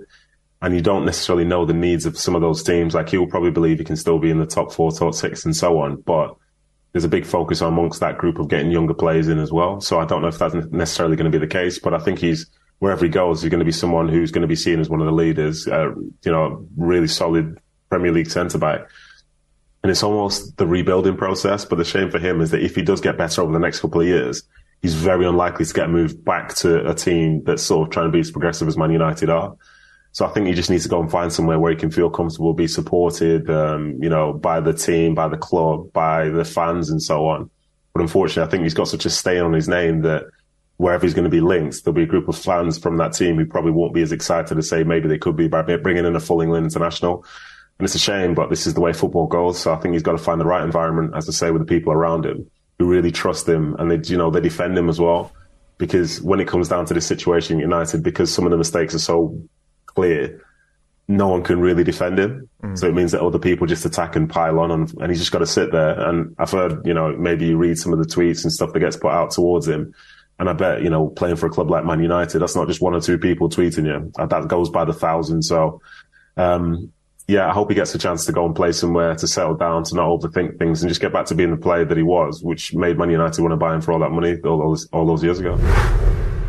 And 0.60 0.74
you 0.74 0.82
don't 0.82 1.06
necessarily 1.06 1.46
know 1.46 1.64
the 1.64 1.72
needs 1.72 2.04
of 2.04 2.18
some 2.18 2.34
of 2.34 2.42
those 2.42 2.62
teams. 2.62 2.92
Like 2.92 3.08
he'll 3.08 3.26
probably 3.26 3.52
believe 3.52 3.78
he 3.78 3.86
can 3.86 3.96
still 3.96 4.18
be 4.18 4.30
in 4.30 4.38
the 4.38 4.44
top 4.44 4.70
four, 4.70 4.92
top 4.92 5.14
six 5.14 5.46
and 5.46 5.56
so 5.56 5.78
on. 5.78 6.02
But 6.02 6.36
there's 6.96 7.04
a 7.04 7.08
big 7.08 7.26
focus 7.26 7.60
amongst 7.60 8.00
that 8.00 8.16
group 8.16 8.38
of 8.38 8.48
getting 8.48 8.70
younger 8.70 8.94
players 8.94 9.28
in 9.28 9.38
as 9.38 9.52
well. 9.52 9.82
So 9.82 10.00
I 10.00 10.06
don't 10.06 10.22
know 10.22 10.28
if 10.28 10.38
that's 10.38 10.54
necessarily 10.54 11.14
going 11.14 11.30
to 11.30 11.38
be 11.38 11.44
the 11.44 11.46
case, 11.46 11.78
but 11.78 11.92
I 11.92 11.98
think 11.98 12.18
he's 12.18 12.46
wherever 12.78 13.04
he 13.04 13.10
goes, 13.10 13.42
he's 13.42 13.50
going 13.50 13.58
to 13.58 13.66
be 13.66 13.72
someone 13.72 14.08
who's 14.08 14.30
going 14.30 14.40
to 14.40 14.48
be 14.48 14.56
seen 14.56 14.80
as 14.80 14.88
one 14.88 15.00
of 15.00 15.06
the 15.06 15.12
leaders. 15.12 15.68
Uh, 15.68 15.90
you 15.94 16.32
know, 16.32 16.66
really 16.74 17.06
solid 17.06 17.60
Premier 17.90 18.12
League 18.12 18.30
centre 18.30 18.56
back. 18.56 18.88
And 19.82 19.90
it's 19.90 20.02
almost 20.02 20.56
the 20.56 20.66
rebuilding 20.66 21.18
process. 21.18 21.66
But 21.66 21.76
the 21.76 21.84
shame 21.84 22.10
for 22.10 22.18
him 22.18 22.40
is 22.40 22.50
that 22.52 22.62
if 22.62 22.74
he 22.74 22.80
does 22.80 23.02
get 23.02 23.18
better 23.18 23.42
over 23.42 23.52
the 23.52 23.58
next 23.58 23.80
couple 23.80 24.00
of 24.00 24.06
years, 24.06 24.42
he's 24.80 24.94
very 24.94 25.26
unlikely 25.26 25.66
to 25.66 25.74
get 25.74 25.90
moved 25.90 26.24
back 26.24 26.54
to 26.54 26.88
a 26.88 26.94
team 26.94 27.44
that's 27.44 27.62
sort 27.62 27.88
of 27.88 27.92
trying 27.92 28.06
to 28.06 28.12
be 28.12 28.20
as 28.20 28.30
progressive 28.30 28.68
as 28.68 28.78
Man 28.78 28.90
United 28.90 29.28
are. 29.28 29.54
So 30.16 30.24
I 30.24 30.30
think 30.30 30.46
he 30.46 30.54
just 30.54 30.70
needs 30.70 30.84
to 30.84 30.88
go 30.88 30.98
and 30.98 31.10
find 31.10 31.30
somewhere 31.30 31.58
where 31.58 31.70
he 31.70 31.76
can 31.76 31.90
feel 31.90 32.08
comfortable, 32.08 32.54
be 32.54 32.66
supported, 32.66 33.50
um, 33.50 34.02
you 34.02 34.08
know, 34.08 34.32
by 34.32 34.60
the 34.60 34.72
team, 34.72 35.14
by 35.14 35.28
the 35.28 35.36
club, 35.36 35.92
by 35.92 36.30
the 36.30 36.42
fans 36.42 36.88
and 36.88 37.02
so 37.02 37.26
on. 37.26 37.50
But 37.92 38.00
unfortunately, 38.00 38.48
I 38.48 38.50
think 38.50 38.62
he's 38.62 38.72
got 38.72 38.88
such 38.88 39.04
a 39.04 39.10
stain 39.10 39.42
on 39.42 39.52
his 39.52 39.68
name 39.68 40.00
that 40.02 40.24
wherever 40.78 41.04
he's 41.04 41.12
going 41.12 41.24
to 41.24 41.30
be 41.30 41.42
linked, 41.42 41.84
there'll 41.84 41.94
be 41.94 42.04
a 42.04 42.06
group 42.06 42.28
of 42.28 42.38
fans 42.38 42.78
from 42.78 42.96
that 42.96 43.12
team 43.12 43.36
who 43.36 43.44
probably 43.44 43.72
won't 43.72 43.92
be 43.92 44.00
as 44.00 44.10
excited 44.10 44.56
as 44.56 44.70
say 44.70 44.84
maybe 44.84 45.06
they 45.06 45.18
could 45.18 45.36
be 45.36 45.48
by 45.48 45.60
bringing 45.60 46.06
in 46.06 46.16
a 46.16 46.20
full 46.20 46.40
England 46.40 46.64
international. 46.64 47.22
And 47.78 47.84
it's 47.84 47.94
a 47.94 47.98
shame, 47.98 48.32
but 48.32 48.48
this 48.48 48.66
is 48.66 48.72
the 48.72 48.80
way 48.80 48.94
football 48.94 49.26
goes. 49.26 49.60
So 49.60 49.74
I 49.74 49.76
think 49.76 49.92
he's 49.92 50.02
got 50.02 50.12
to 50.12 50.18
find 50.18 50.40
the 50.40 50.46
right 50.46 50.64
environment, 50.64 51.12
as 51.14 51.28
I 51.28 51.32
say, 51.32 51.50
with 51.50 51.60
the 51.60 51.66
people 51.66 51.92
around 51.92 52.24
him 52.24 52.50
who 52.78 52.86
really 52.86 53.12
trust 53.12 53.46
him 53.46 53.76
and 53.78 53.90
they, 53.90 54.00
you 54.10 54.16
know, 54.16 54.30
they 54.30 54.40
defend 54.40 54.78
him 54.78 54.88
as 54.88 54.98
well. 54.98 55.30
Because 55.76 56.22
when 56.22 56.40
it 56.40 56.48
comes 56.48 56.70
down 56.70 56.86
to 56.86 56.94
this 56.94 57.04
situation, 57.04 57.58
United, 57.58 58.02
because 58.02 58.32
some 58.32 58.46
of 58.46 58.50
the 58.50 58.56
mistakes 58.56 58.94
are 58.94 58.98
so 58.98 59.38
clear, 59.96 60.40
no 61.08 61.28
one 61.28 61.42
can 61.42 61.60
really 61.60 61.82
defend 61.82 62.18
him. 62.18 62.48
Mm. 62.62 62.78
So 62.78 62.86
it 62.86 62.94
means 62.94 63.12
that 63.12 63.22
other 63.22 63.38
people 63.38 63.66
just 63.66 63.84
attack 63.84 64.14
and 64.14 64.28
pile 64.28 64.60
on, 64.60 64.70
and, 64.70 64.92
and 65.00 65.10
he's 65.10 65.18
just 65.18 65.32
got 65.32 65.38
to 65.40 65.46
sit 65.46 65.72
there. 65.72 65.98
And 66.08 66.36
I've 66.38 66.50
heard, 66.50 66.86
you 66.86 66.94
know, 66.94 67.16
maybe 67.16 67.46
you 67.46 67.56
read 67.56 67.78
some 67.78 67.92
of 67.92 67.98
the 67.98 68.04
tweets 68.04 68.44
and 68.44 68.52
stuff 68.52 68.72
that 68.72 68.80
gets 68.80 68.96
put 68.96 69.10
out 69.10 69.30
towards 69.30 69.66
him. 69.66 69.94
And 70.38 70.50
I 70.50 70.52
bet, 70.52 70.82
you 70.82 70.90
know, 70.90 71.08
playing 71.08 71.36
for 71.36 71.46
a 71.46 71.50
club 71.50 71.70
like 71.70 71.84
Man 71.84 72.02
United, 72.02 72.40
that's 72.40 72.54
not 72.54 72.68
just 72.68 72.82
one 72.82 72.94
or 72.94 73.00
two 73.00 73.18
people 73.18 73.48
tweeting 73.48 73.86
you. 73.86 74.12
That 74.16 74.48
goes 74.48 74.68
by 74.68 74.84
the 74.84 74.92
thousand. 74.92 75.42
So, 75.42 75.80
um, 76.36 76.92
yeah, 77.26 77.48
I 77.48 77.52
hope 77.52 77.70
he 77.70 77.74
gets 77.74 77.94
a 77.94 77.98
chance 77.98 78.26
to 78.26 78.32
go 78.32 78.44
and 78.44 78.54
play 78.54 78.72
somewhere 78.72 79.14
to 79.14 79.26
settle 79.26 79.54
down, 79.54 79.84
to 79.84 79.94
not 79.94 80.08
overthink 80.08 80.58
things 80.58 80.82
and 80.82 80.90
just 80.90 81.00
get 81.00 81.12
back 81.12 81.26
to 81.26 81.34
being 81.34 81.52
the 81.52 81.56
player 81.56 81.86
that 81.86 81.96
he 81.96 82.02
was, 82.02 82.42
which 82.42 82.74
made 82.74 82.98
Man 82.98 83.10
United 83.10 83.40
want 83.40 83.52
to 83.52 83.56
buy 83.56 83.74
him 83.74 83.80
for 83.80 83.92
all 83.92 84.00
that 84.00 84.10
money 84.10 84.36
all 84.42 84.58
those, 84.58 84.86
all 84.92 85.06
those 85.06 85.24
years 85.24 85.40
ago 85.40 85.58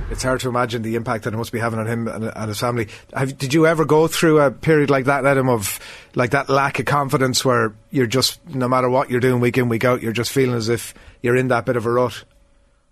it's 0.09 0.23
hard 0.23 0.39
to 0.41 0.49
imagine 0.49 0.81
the 0.81 0.95
impact 0.95 1.23
that 1.25 1.33
it 1.33 1.37
must 1.37 1.51
be 1.51 1.59
having 1.59 1.79
on 1.79 1.87
him 1.87 2.07
and, 2.07 2.25
and 2.25 2.47
his 2.47 2.59
family. 2.59 2.87
Have, 3.13 3.37
did 3.37 3.53
you 3.53 3.67
ever 3.67 3.85
go 3.85 4.07
through 4.07 4.39
a 4.39 4.51
period 4.51 4.89
like 4.89 5.05
that, 5.05 5.25
Adam, 5.25 5.49
of 5.49 5.79
like 6.15 6.31
that 6.31 6.49
lack 6.49 6.79
of 6.79 6.85
confidence 6.85 7.43
where 7.43 7.73
you're 7.91 8.07
just, 8.07 8.45
no 8.47 8.67
matter 8.67 8.89
what 8.89 9.09
you're 9.09 9.19
doing 9.19 9.39
week 9.39 9.57
in, 9.57 9.69
week 9.69 9.85
out, 9.85 10.01
you're 10.01 10.13
just 10.13 10.31
feeling 10.31 10.55
as 10.55 10.69
if 10.69 10.93
you're 11.21 11.35
in 11.35 11.49
that 11.49 11.65
bit 11.65 11.75
of 11.75 11.85
a 11.85 11.91
rut? 11.91 12.23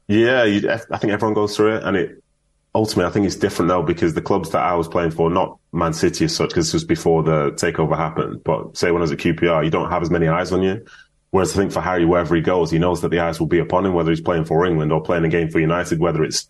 Yeah, 0.07 0.43
you, 0.43 0.69
I 0.69 0.97
think 0.97 1.13
everyone 1.13 1.33
goes 1.33 1.55
through 1.55 1.77
it. 1.77 1.83
And 1.83 1.97
it 1.97 2.23
ultimately, 2.75 3.09
I 3.09 3.13
think 3.13 3.25
it's 3.25 3.35
different 3.35 3.69
now 3.69 3.81
because 3.81 4.13
the 4.13 4.21
clubs 4.21 4.51
that 4.51 4.61
I 4.61 4.75
was 4.75 4.87
playing 4.87 5.11
for, 5.11 5.29
not 5.29 5.57
Man 5.71 5.93
City 5.93 6.25
as 6.25 6.35
such, 6.35 6.49
because 6.49 6.67
this 6.67 6.73
was 6.73 6.83
before 6.83 7.23
the 7.23 7.51
takeover 7.51 7.95
happened, 7.95 8.43
but 8.43 8.77
say 8.77 8.91
when 8.91 9.01
I 9.01 9.03
was 9.03 9.11
at 9.11 9.19
QPR, 9.19 9.63
you 9.63 9.71
don't 9.71 9.89
have 9.89 10.03
as 10.03 10.11
many 10.11 10.27
eyes 10.27 10.51
on 10.51 10.61
you. 10.61 10.85
Whereas 11.31 11.53
I 11.53 11.57
think 11.57 11.71
for 11.71 11.81
Harry, 11.81 12.05
wherever 12.05 12.35
he 12.35 12.41
goes, 12.41 12.71
he 12.71 12.79
knows 12.79 13.01
that 13.01 13.09
the 13.09 13.19
eyes 13.19 13.39
will 13.39 13.47
be 13.47 13.59
upon 13.59 13.85
him, 13.85 13.93
whether 13.93 14.09
he's 14.09 14.21
playing 14.21 14.45
for 14.45 14.65
England 14.65 14.91
or 14.91 15.01
playing 15.01 15.25
a 15.25 15.29
game 15.29 15.49
for 15.49 15.59
United, 15.59 15.99
whether 15.99 16.23
it's 16.23 16.47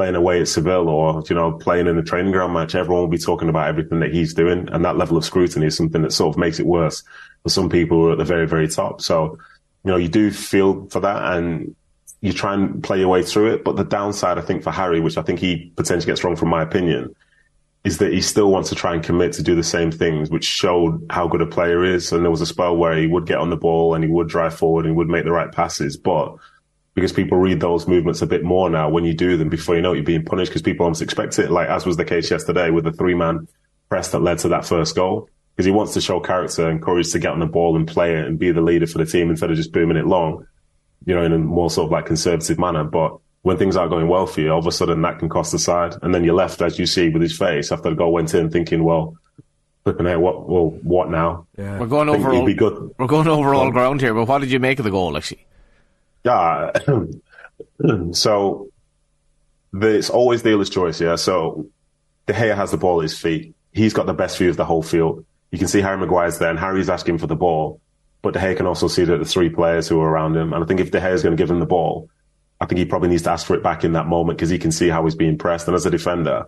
playing 0.00 0.14
away 0.14 0.40
at 0.40 0.48
Seville 0.48 0.88
or, 0.88 1.22
you 1.28 1.36
know, 1.36 1.52
playing 1.52 1.86
in 1.86 1.98
a 1.98 2.02
training 2.02 2.32
ground 2.32 2.54
match, 2.54 2.74
everyone 2.74 3.02
will 3.02 3.08
be 3.08 3.18
talking 3.18 3.50
about 3.50 3.68
everything 3.68 4.00
that 4.00 4.14
he's 4.14 4.32
doing. 4.32 4.66
And 4.72 4.82
that 4.82 4.96
level 4.96 5.18
of 5.18 5.26
scrutiny 5.26 5.66
is 5.66 5.76
something 5.76 6.00
that 6.00 6.14
sort 6.14 6.34
of 6.34 6.38
makes 6.38 6.58
it 6.58 6.64
worse 6.64 7.02
for 7.42 7.50
some 7.50 7.68
people 7.68 7.98
who 7.98 8.08
are 8.08 8.12
at 8.12 8.18
the 8.18 8.24
very, 8.24 8.46
very 8.46 8.66
top. 8.66 9.02
So, 9.02 9.36
you 9.84 9.90
know, 9.90 9.98
you 9.98 10.08
do 10.08 10.30
feel 10.30 10.86
for 10.86 11.00
that 11.00 11.34
and 11.34 11.76
you 12.22 12.32
try 12.32 12.54
and 12.54 12.82
play 12.82 12.98
your 12.98 13.08
way 13.08 13.22
through 13.22 13.52
it. 13.52 13.62
But 13.62 13.76
the 13.76 13.84
downside, 13.84 14.38
I 14.38 14.40
think, 14.40 14.62
for 14.62 14.70
Harry, 14.70 15.00
which 15.00 15.18
I 15.18 15.22
think 15.22 15.38
he 15.38 15.70
potentially 15.76 16.10
gets 16.10 16.24
wrong 16.24 16.34
from 16.34 16.48
my 16.48 16.62
opinion, 16.62 17.14
is 17.84 17.98
that 17.98 18.10
he 18.10 18.22
still 18.22 18.50
wants 18.50 18.70
to 18.70 18.74
try 18.74 18.94
and 18.94 19.04
commit 19.04 19.34
to 19.34 19.42
do 19.42 19.54
the 19.54 19.62
same 19.62 19.92
things, 19.92 20.30
which 20.30 20.46
showed 20.46 21.04
how 21.10 21.28
good 21.28 21.42
a 21.42 21.46
player 21.46 21.84
is. 21.84 22.10
And 22.10 22.24
there 22.24 22.30
was 22.30 22.40
a 22.40 22.46
spell 22.46 22.74
where 22.74 22.96
he 22.96 23.06
would 23.06 23.26
get 23.26 23.36
on 23.36 23.50
the 23.50 23.56
ball 23.56 23.94
and 23.94 24.02
he 24.02 24.08
would 24.08 24.28
drive 24.28 24.54
forward 24.54 24.86
and 24.86 24.94
he 24.94 24.96
would 24.96 25.10
make 25.10 25.24
the 25.24 25.30
right 25.30 25.52
passes. 25.52 25.98
But 25.98 26.36
because 26.94 27.12
people 27.12 27.38
read 27.38 27.60
those 27.60 27.86
movements 27.86 28.22
a 28.22 28.26
bit 28.26 28.42
more 28.42 28.68
now 28.68 28.88
when 28.88 29.04
you 29.04 29.14
do 29.14 29.36
them 29.36 29.48
before 29.48 29.76
you 29.76 29.82
know 29.82 29.92
it, 29.92 29.96
you're 29.96 30.04
being 30.04 30.24
punished 30.24 30.50
because 30.50 30.62
people 30.62 30.84
almost 30.84 31.02
expect 31.02 31.38
it, 31.38 31.50
like 31.50 31.68
as 31.68 31.86
was 31.86 31.96
the 31.96 32.04
case 32.04 32.30
yesterday 32.30 32.70
with 32.70 32.84
the 32.84 32.92
three 32.92 33.14
man 33.14 33.46
press 33.88 34.10
that 34.12 34.20
led 34.20 34.38
to 34.38 34.48
that 34.48 34.64
first 34.64 34.94
goal. 34.94 35.28
Because 35.54 35.66
he 35.66 35.72
wants 35.72 35.92
to 35.94 36.00
show 36.00 36.20
character 36.20 36.70
and 36.70 36.80
courage 36.80 37.12
to 37.12 37.18
get 37.18 37.32
on 37.32 37.40
the 37.40 37.46
ball 37.46 37.76
and 37.76 37.86
play 37.86 38.16
it 38.16 38.24
and 38.24 38.38
be 38.38 38.50
the 38.50 38.62
leader 38.62 38.86
for 38.86 38.98
the 38.98 39.04
team 39.04 39.28
instead 39.28 39.50
of 39.50 39.56
just 39.56 39.72
booming 39.72 39.98
it 39.98 40.06
long, 40.06 40.46
you 41.04 41.14
know, 41.14 41.22
in 41.22 41.32
a 41.32 41.38
more 41.38 41.68
sort 41.68 41.86
of 41.86 41.92
like 41.92 42.06
conservative 42.06 42.58
manner. 42.58 42.84
But 42.84 43.18
when 43.42 43.58
things 43.58 43.76
aren't 43.76 43.90
going 43.90 44.08
well 44.08 44.26
for 44.26 44.40
you, 44.40 44.50
all 44.52 44.60
of 44.60 44.66
a 44.66 44.72
sudden 44.72 45.02
that 45.02 45.18
can 45.18 45.28
cost 45.28 45.52
the 45.52 45.58
side. 45.58 45.96
And 46.00 46.14
then 46.14 46.24
you're 46.24 46.34
left, 46.34 46.62
as 46.62 46.78
you 46.78 46.86
see, 46.86 47.10
with 47.10 47.20
his 47.20 47.36
face 47.36 47.72
after 47.72 47.90
the 47.90 47.96
goal 47.96 48.12
went 48.12 48.32
in, 48.32 48.48
thinking, 48.48 48.84
well, 48.84 49.16
flipping 49.84 50.06
out, 50.06 50.20
what, 50.20 50.48
well, 50.48 50.70
what 50.82 51.10
now? 51.10 51.46
Yeah. 51.58 51.78
We're 51.78 51.86
going 51.86 52.08
over 52.08 52.32
all, 52.32 52.44
we're 52.44 53.06
going 53.06 53.28
over 53.28 53.54
all 53.54 53.70
ground 53.70 54.00
here, 54.00 54.14
but 54.14 54.26
what 54.26 54.38
did 54.38 54.50
you 54.50 54.60
make 54.60 54.78
of 54.78 54.84
the 54.84 54.90
goal, 54.90 55.16
actually? 55.16 55.44
Yeah. 56.24 56.72
so 58.12 58.70
it's 59.74 60.10
always 60.10 60.42
dealer's 60.42 60.70
choice, 60.70 61.00
yeah. 61.00 61.16
So 61.16 61.66
De 62.26 62.32
Gea 62.32 62.54
has 62.54 62.70
the 62.70 62.76
ball 62.76 63.00
at 63.00 63.04
his 63.04 63.18
feet. 63.18 63.54
He's 63.72 63.92
got 63.92 64.06
the 64.06 64.14
best 64.14 64.38
view 64.38 64.50
of 64.50 64.56
the 64.56 64.64
whole 64.64 64.82
field. 64.82 65.24
You 65.50 65.58
can 65.58 65.68
see 65.68 65.80
Harry 65.80 65.96
Maguire's 65.96 66.38
there, 66.38 66.50
and 66.50 66.58
Harry's 66.58 66.90
asking 66.90 67.18
for 67.18 67.26
the 67.26 67.36
ball. 67.36 67.80
But 68.22 68.34
De 68.34 68.40
Gea 68.40 68.56
can 68.56 68.66
also 68.66 68.88
see 68.88 69.04
that 69.04 69.18
the 69.18 69.24
three 69.24 69.48
players 69.48 69.88
who 69.88 70.00
are 70.00 70.08
around 70.08 70.36
him. 70.36 70.52
And 70.52 70.62
I 70.62 70.66
think 70.66 70.80
if 70.80 70.90
De 70.90 71.00
Gea 71.00 71.12
is 71.12 71.22
going 71.22 71.36
to 71.36 71.40
give 71.40 71.50
him 71.50 71.60
the 71.60 71.66
ball, 71.66 72.10
I 72.60 72.66
think 72.66 72.78
he 72.78 72.84
probably 72.84 73.08
needs 73.08 73.22
to 73.22 73.30
ask 73.30 73.46
for 73.46 73.54
it 73.54 73.62
back 73.62 73.84
in 73.84 73.94
that 73.94 74.06
moment 74.06 74.38
because 74.38 74.50
he 74.50 74.58
can 74.58 74.72
see 74.72 74.88
how 74.88 75.04
he's 75.04 75.14
being 75.14 75.38
pressed. 75.38 75.66
And 75.66 75.74
as 75.74 75.86
a 75.86 75.90
defender, 75.90 76.46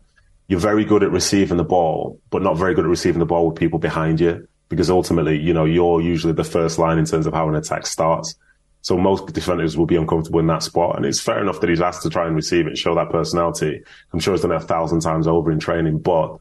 you're 0.49 0.61
very 0.61 0.85
good 0.85 1.02
at 1.02 1.11
receiving 1.11 1.57
the 1.57 1.64
ball, 1.64 2.21
but 2.31 2.43
not 2.43 2.59
very 2.59 2.75
good 2.75 2.85
at 2.85 2.91
receiving 2.91 3.21
the 3.21 3.26
ball 3.26 3.49
with 3.49 3.57
people 3.57 3.79
behind 3.79 4.21
you 4.21 4.47
because 4.69 4.91
ultimately, 4.91 5.38
you 5.38 5.55
know, 5.55 5.64
you're 5.64 6.00
usually 6.00 6.33
the 6.33 6.45
first 6.45 6.79
line 6.79 6.99
in 6.99 7.07
terms 7.07 7.26
of 7.26 7.33
how 7.33 7.49
an 7.49 7.55
attack 7.55 7.87
starts. 7.87 8.35
So 8.82 8.98
most 8.98 9.32
defenders 9.32 9.76
will 9.76 9.86
be 9.86 9.96
uncomfortable 9.96 10.40
in 10.40 10.48
that 10.48 10.64
spot. 10.64 10.96
And 10.96 11.06
it's 11.06 11.20
fair 11.20 11.40
enough 11.40 11.60
that 11.60 11.70
he's 11.70 11.80
asked 11.80 12.02
to 12.02 12.10
try 12.10 12.26
and 12.26 12.34
receive 12.34 12.66
it 12.66 12.70
and 12.70 12.78
show 12.78 12.94
that 12.96 13.10
personality. 13.10 13.80
I'm 14.12 14.20
sure 14.20 14.34
he's 14.34 14.42
done 14.42 14.50
it 14.50 14.56
a 14.56 14.60
thousand 14.60 15.00
times 15.00 15.28
over 15.28 15.52
in 15.52 15.60
training, 15.60 15.98
but 15.98 16.36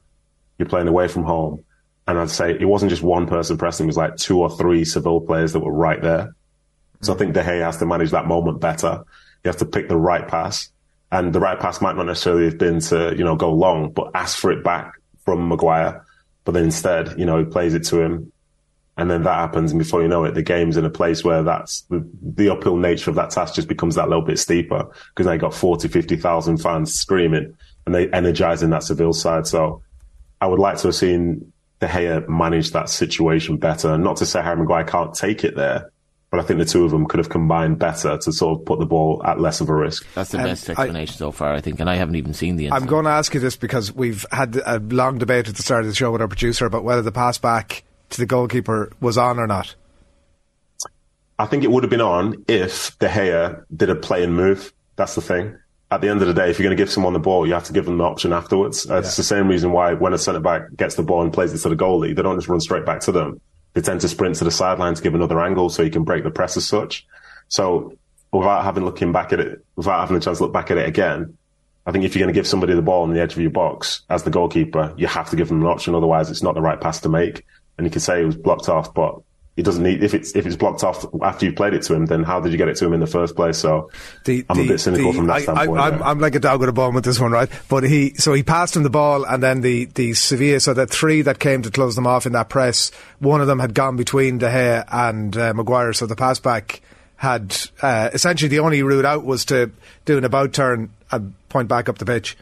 you're 0.58 0.68
playing 0.68 0.88
away 0.88 1.08
from 1.08 1.24
home. 1.24 1.64
And 2.08 2.18
I'd 2.18 2.32
say 2.32 2.52
it 2.52 2.66
wasn't 2.66 2.90
just 2.90 3.04
one 3.04 3.28
person 3.28 3.58
pressing, 3.58 3.86
it 3.86 3.88
was 3.88 3.98
like 3.98 4.16
two 4.16 4.40
or 4.40 4.50
three 4.50 4.84
Seville 4.86 5.22
players 5.22 5.54
that 5.54 5.60
were 5.60 5.72
right 5.72 6.02
there. 6.02 6.36
So 7.02 7.14
I 7.14 7.18
think 7.18 7.34
De 7.34 7.44
Gea 7.44 7.64
has 7.64 7.78
to 7.78 7.86
manage 7.86 8.12
that 8.12 8.26
moment 8.26 8.60
better. 8.60 9.04
You 9.44 9.50
have 9.50 9.58
to 9.58 9.66
pick 9.66 9.88
the 9.88 9.98
right 9.98 10.28
pass. 10.28 10.72
And 11.12 11.34
the 11.34 11.40
right 11.40 11.60
pass 11.60 11.82
might 11.82 11.96
not 11.96 12.06
necessarily 12.06 12.46
have 12.46 12.58
been 12.58 12.80
to, 12.82 13.14
you 13.16 13.24
know, 13.24 13.36
go 13.36 13.54
long, 13.54 13.92
but 13.92 14.12
ask 14.16 14.38
for 14.38 14.52
it 14.52 14.64
back 14.64 14.94
from 15.26 15.48
Maguire. 15.48 16.06
But 16.44 16.54
then 16.54 16.64
instead, 16.66 17.20
you 17.20 17.26
know, 17.26 17.38
he 17.38 17.46
plays 17.46 17.74
it 17.74 17.84
to 17.86 18.02
him. 18.02 18.32
And 18.98 19.10
then 19.10 19.24
that 19.24 19.36
happens. 19.36 19.72
And 19.72 19.80
before 19.80 20.02
you 20.02 20.08
know 20.08 20.26
it, 20.26 20.34
the 20.34 20.44
game's 20.44 20.78
in 20.78 20.86
a 20.86 20.90
place 20.90 21.24
where 21.24 21.44
that's 21.44 21.82
the, 21.84 22.08
the 22.22 22.50
uphill 22.50 22.76
nature 22.76 23.10
of 23.10 23.16
that 23.16 23.30
task 23.30 23.56
just 23.56 23.68
becomes 23.68 23.96
that 23.96 24.10
little 24.10 24.24
bit 24.24 24.38
steeper 24.38 24.92
because 25.10 25.26
now 25.26 25.32
you 25.34 25.40
got 25.40 25.54
40, 25.54 25.88
50,000 25.88 26.58
fans 26.58 26.94
screaming 26.94 27.56
and 27.86 27.96
they 27.96 28.10
energizing 28.10 28.70
that 28.72 28.84
Seville 28.84 29.14
side. 29.14 29.48
So 29.48 29.82
I 30.40 30.48
would 30.48 30.60
like 30.60 30.78
to 30.78 30.90
have 30.90 30.96
seen 30.96 31.52
De 31.80 31.88
Gea 31.88 32.28
manage 32.28 32.72
that 32.72 32.90
situation 32.90 33.58
better. 33.58 33.98
Not 33.98 34.18
to 34.18 34.26
say 34.26 34.42
Harry 34.42 34.58
Maguire 34.58 34.84
can't 34.84 35.14
take 35.14 35.44
it 35.44 35.56
there, 35.56 35.92
but 36.30 36.40
I 36.40 36.44
think 36.44 36.60
the 36.60 36.66
two 36.66 36.86
of 36.86 36.92
them 36.92 37.08
could 37.08 37.18
have 37.18 37.30
combined 37.30 37.80
better 37.80 38.18
to 38.18 38.32
sort 38.32 38.60
of 38.60 38.66
put 38.66 38.80
the 38.80 38.86
ball 38.86 39.22
at 39.26 39.40
less 39.40 39.62
of 39.62 39.70
a 39.70 39.74
risk. 39.74 40.06
That's 40.14 40.32
the 40.32 40.40
um, 40.40 40.44
best 40.46 40.70
explanation 40.70 41.16
I, 41.16 41.18
so 41.18 41.32
far, 41.32 41.54
I 41.54 41.62
think, 41.62 41.80
and 41.80 41.90
I 41.90 41.96
haven't 41.96 42.16
even 42.16 42.34
seen 42.34 42.56
the. 42.56 42.66
Incident. 42.66 42.84
I'm 42.84 42.90
going 42.90 43.06
to 43.06 43.12
ask 43.12 43.34
you 43.34 43.40
this 43.40 43.56
because 43.56 43.92
we've 43.92 44.26
had 44.32 44.58
a 44.58 44.80
long 44.80 45.18
debate 45.18 45.48
at 45.48 45.56
the 45.56 45.64
start 45.64 45.82
of 45.82 45.88
the 45.88 45.96
show 45.96 46.12
with 46.12 46.22
our 46.22 46.28
producer 46.28 46.66
about 46.66 46.84
whether 46.84 47.02
the 47.02 47.12
pass 47.12 47.38
back 47.38 47.84
to 48.12 48.20
the 48.20 48.26
goalkeeper 48.26 48.92
was 49.00 49.18
on 49.18 49.40
or 49.40 49.48
not. 49.48 49.76
I 51.40 51.46
think 51.48 51.64
it 51.64 51.72
would 51.72 51.84
have 51.84 51.90
been 51.90 52.02
on 52.02 52.46
if 52.48 52.98
De 53.00 53.08
Gea 53.08 53.64
did 53.76 53.90
a 53.90 53.96
play 53.96 54.24
and 54.24 54.36
move. 54.36 54.74
That's 54.96 55.16
the 55.16 55.22
thing. 55.22 55.58
At 55.90 56.02
the 56.02 56.10
end 56.10 56.22
of 56.22 56.28
the 56.28 56.34
day, 56.34 56.50
if 56.50 56.60
you're 56.60 56.68
going 56.68 56.78
to 56.78 56.82
give 56.82 56.92
someone 56.92 57.14
the 57.14 57.20
ball, 57.20 57.48
you 57.48 57.54
have 57.54 57.66
to 57.66 57.74
give 57.74 57.86
them 57.86 57.98
the 57.98 58.04
option 58.04 58.32
afterwards. 58.32 58.90
Uh, 58.90 58.94
yeah. 58.94 59.00
It's 59.00 59.18
the 59.18 59.24
same 59.24 59.48
reason 59.48 59.72
why 59.72 59.94
when 59.94 60.14
a 60.14 60.18
centre 60.18 60.40
back 60.40 60.74
gets 60.76 60.96
the 60.96 61.04
ball 61.04 61.22
and 61.22 61.34
plays 61.34 61.54
it 61.54 61.60
to 61.60 61.70
the 61.70 61.76
goalie, 61.76 62.16
they 62.16 62.22
don't 62.22 62.38
just 62.38 62.48
run 62.48 62.62
straight 62.62 62.86
back 62.86 63.02
to 63.02 63.12
them 63.12 63.42
they 63.74 63.82
tend 63.82 64.02
to 64.02 64.10
sprint 64.10 64.36
to 64.36 64.44
the 64.44 64.52
sideline 64.52 64.96
to 64.96 65.02
give 65.02 65.16
another 65.16 65.40
angle 65.40 65.70
so 65.70 65.84
you 65.84 65.92
can 65.92 66.04
break 66.04 66.24
the 66.24 66.32
press 66.32 66.58
as 66.58 66.66
such. 66.66 67.06
So 67.48 67.98
without 68.32 68.64
having 68.64 68.86
looking 68.86 69.12
back 69.12 69.34
at 69.34 69.40
it, 69.40 69.64
without 69.76 70.02
having 70.02 70.18
a 70.18 70.20
chance 70.20 70.40
to 70.40 70.44
look 70.44 70.54
back 70.54 70.72
at 70.72 70.78
it 70.78 70.88
again, 70.88 71.38
I 71.86 71.92
think 71.92 72.06
if 72.06 72.16
you're 72.16 72.24
going 72.24 72.34
to 72.34 72.38
give 72.38 72.48
somebody 72.48 72.74
the 72.74 72.82
ball 72.82 73.04
on 73.04 73.14
the 73.14 73.22
edge 73.22 73.34
of 73.34 73.40
your 73.40 73.52
box 73.52 74.02
as 74.10 74.24
the 74.24 74.30
goalkeeper, 74.30 74.94
you 74.98 75.08
have 75.08 75.30
to 75.32 75.36
give 75.36 75.48
them 75.48 75.62
an 75.62 75.68
option. 75.68 75.96
Otherwise, 75.96 76.30
it's 76.30 76.44
not 76.44 76.54
the 76.54 76.62
right 76.62 76.80
pass 76.80 77.00
to 77.02 77.10
make. 77.10 77.46
And 77.82 77.88
you 77.88 77.92
could 77.92 78.04
say 78.04 78.22
it 78.22 78.26
was 78.26 78.36
blocked 78.36 78.70
off, 78.70 78.94
but 78.94 79.24
he 79.56 79.64
doesn't 79.64 79.82
need 79.82 80.04
if 80.04 80.14
it's 80.14 80.36
if 80.36 80.46
it's 80.46 80.56
blocked 80.56 80.84
off 80.84 81.04
after 81.24 81.48
you 81.48 81.52
played 81.52 81.74
it 81.74 81.82
to 81.82 81.96
him. 81.96 82.06
Then 82.06 82.22
how 82.22 82.40
did 82.40 82.52
you 82.52 82.60
get 82.60 82.68
it 82.68 82.78
to 82.78 82.86
him 82.86 82.94
in 82.94 83.00
the 83.00 83.08
first 83.08 83.36
place? 83.36 83.58
So 83.58 83.90
the, 84.24 84.46
I'm 84.48 84.58
the, 84.58 84.66
a 84.66 84.68
bit 84.68 84.80
cynical 84.80 85.12
the, 85.12 85.18
from 85.18 85.26
that 85.26 85.34
I, 85.34 85.42
standpoint. 85.42 85.80
I, 85.80 85.88
am 85.88 86.04
I'm 86.04 86.20
like 86.20 86.36
a 86.36 86.40
dog 86.40 86.60
with 86.60 86.70
a 86.70 86.74
bone 86.74 86.94
with 86.94 87.04
this 87.04 87.20
one, 87.20 87.32
right? 87.32 87.50
But 87.68 87.82
he 87.82 88.14
so 88.14 88.34
he 88.34 88.44
passed 88.44 88.76
him 88.76 88.84
the 88.84 88.92
ball, 88.92 89.26
and 89.26 89.42
then 89.42 89.62
the 89.62 89.86
the 89.86 90.14
Sevilla. 90.14 90.60
So 90.60 90.76
the 90.76 90.86
three 90.86 91.24
that 91.24 91.40
came 91.40 91.64
to 91.64 91.72
close 91.72 91.96
them 91.96 92.06
off 92.06 92.28
in 92.28 92.34
that 92.34 92.50
press, 92.50 92.92
one 93.18 93.42
of 93.42 93.48
them 93.48 93.58
had 93.58 93.74
gone 93.74 93.98
between 93.98 94.38
De 94.38 94.46
Gea 94.46 94.86
and 94.88 95.36
uh, 95.36 95.56
Maguire. 95.56 95.94
So 95.94 96.06
the 96.06 96.16
pass 96.16 96.40
back 96.40 96.82
had 97.18 97.58
uh, 97.82 98.10
essentially 98.14 98.48
the 98.48 98.60
only 98.60 98.84
route 98.84 99.06
out 99.06 99.26
was 99.26 99.44
to 99.46 99.72
do 100.06 100.20
an 100.20 100.24
about 100.24 100.54
turn 100.54 100.92
and 101.12 101.34
point 101.50 101.68
back 101.68 101.90
up 101.90 101.98
the 101.98 102.06
pitch. 102.06 102.38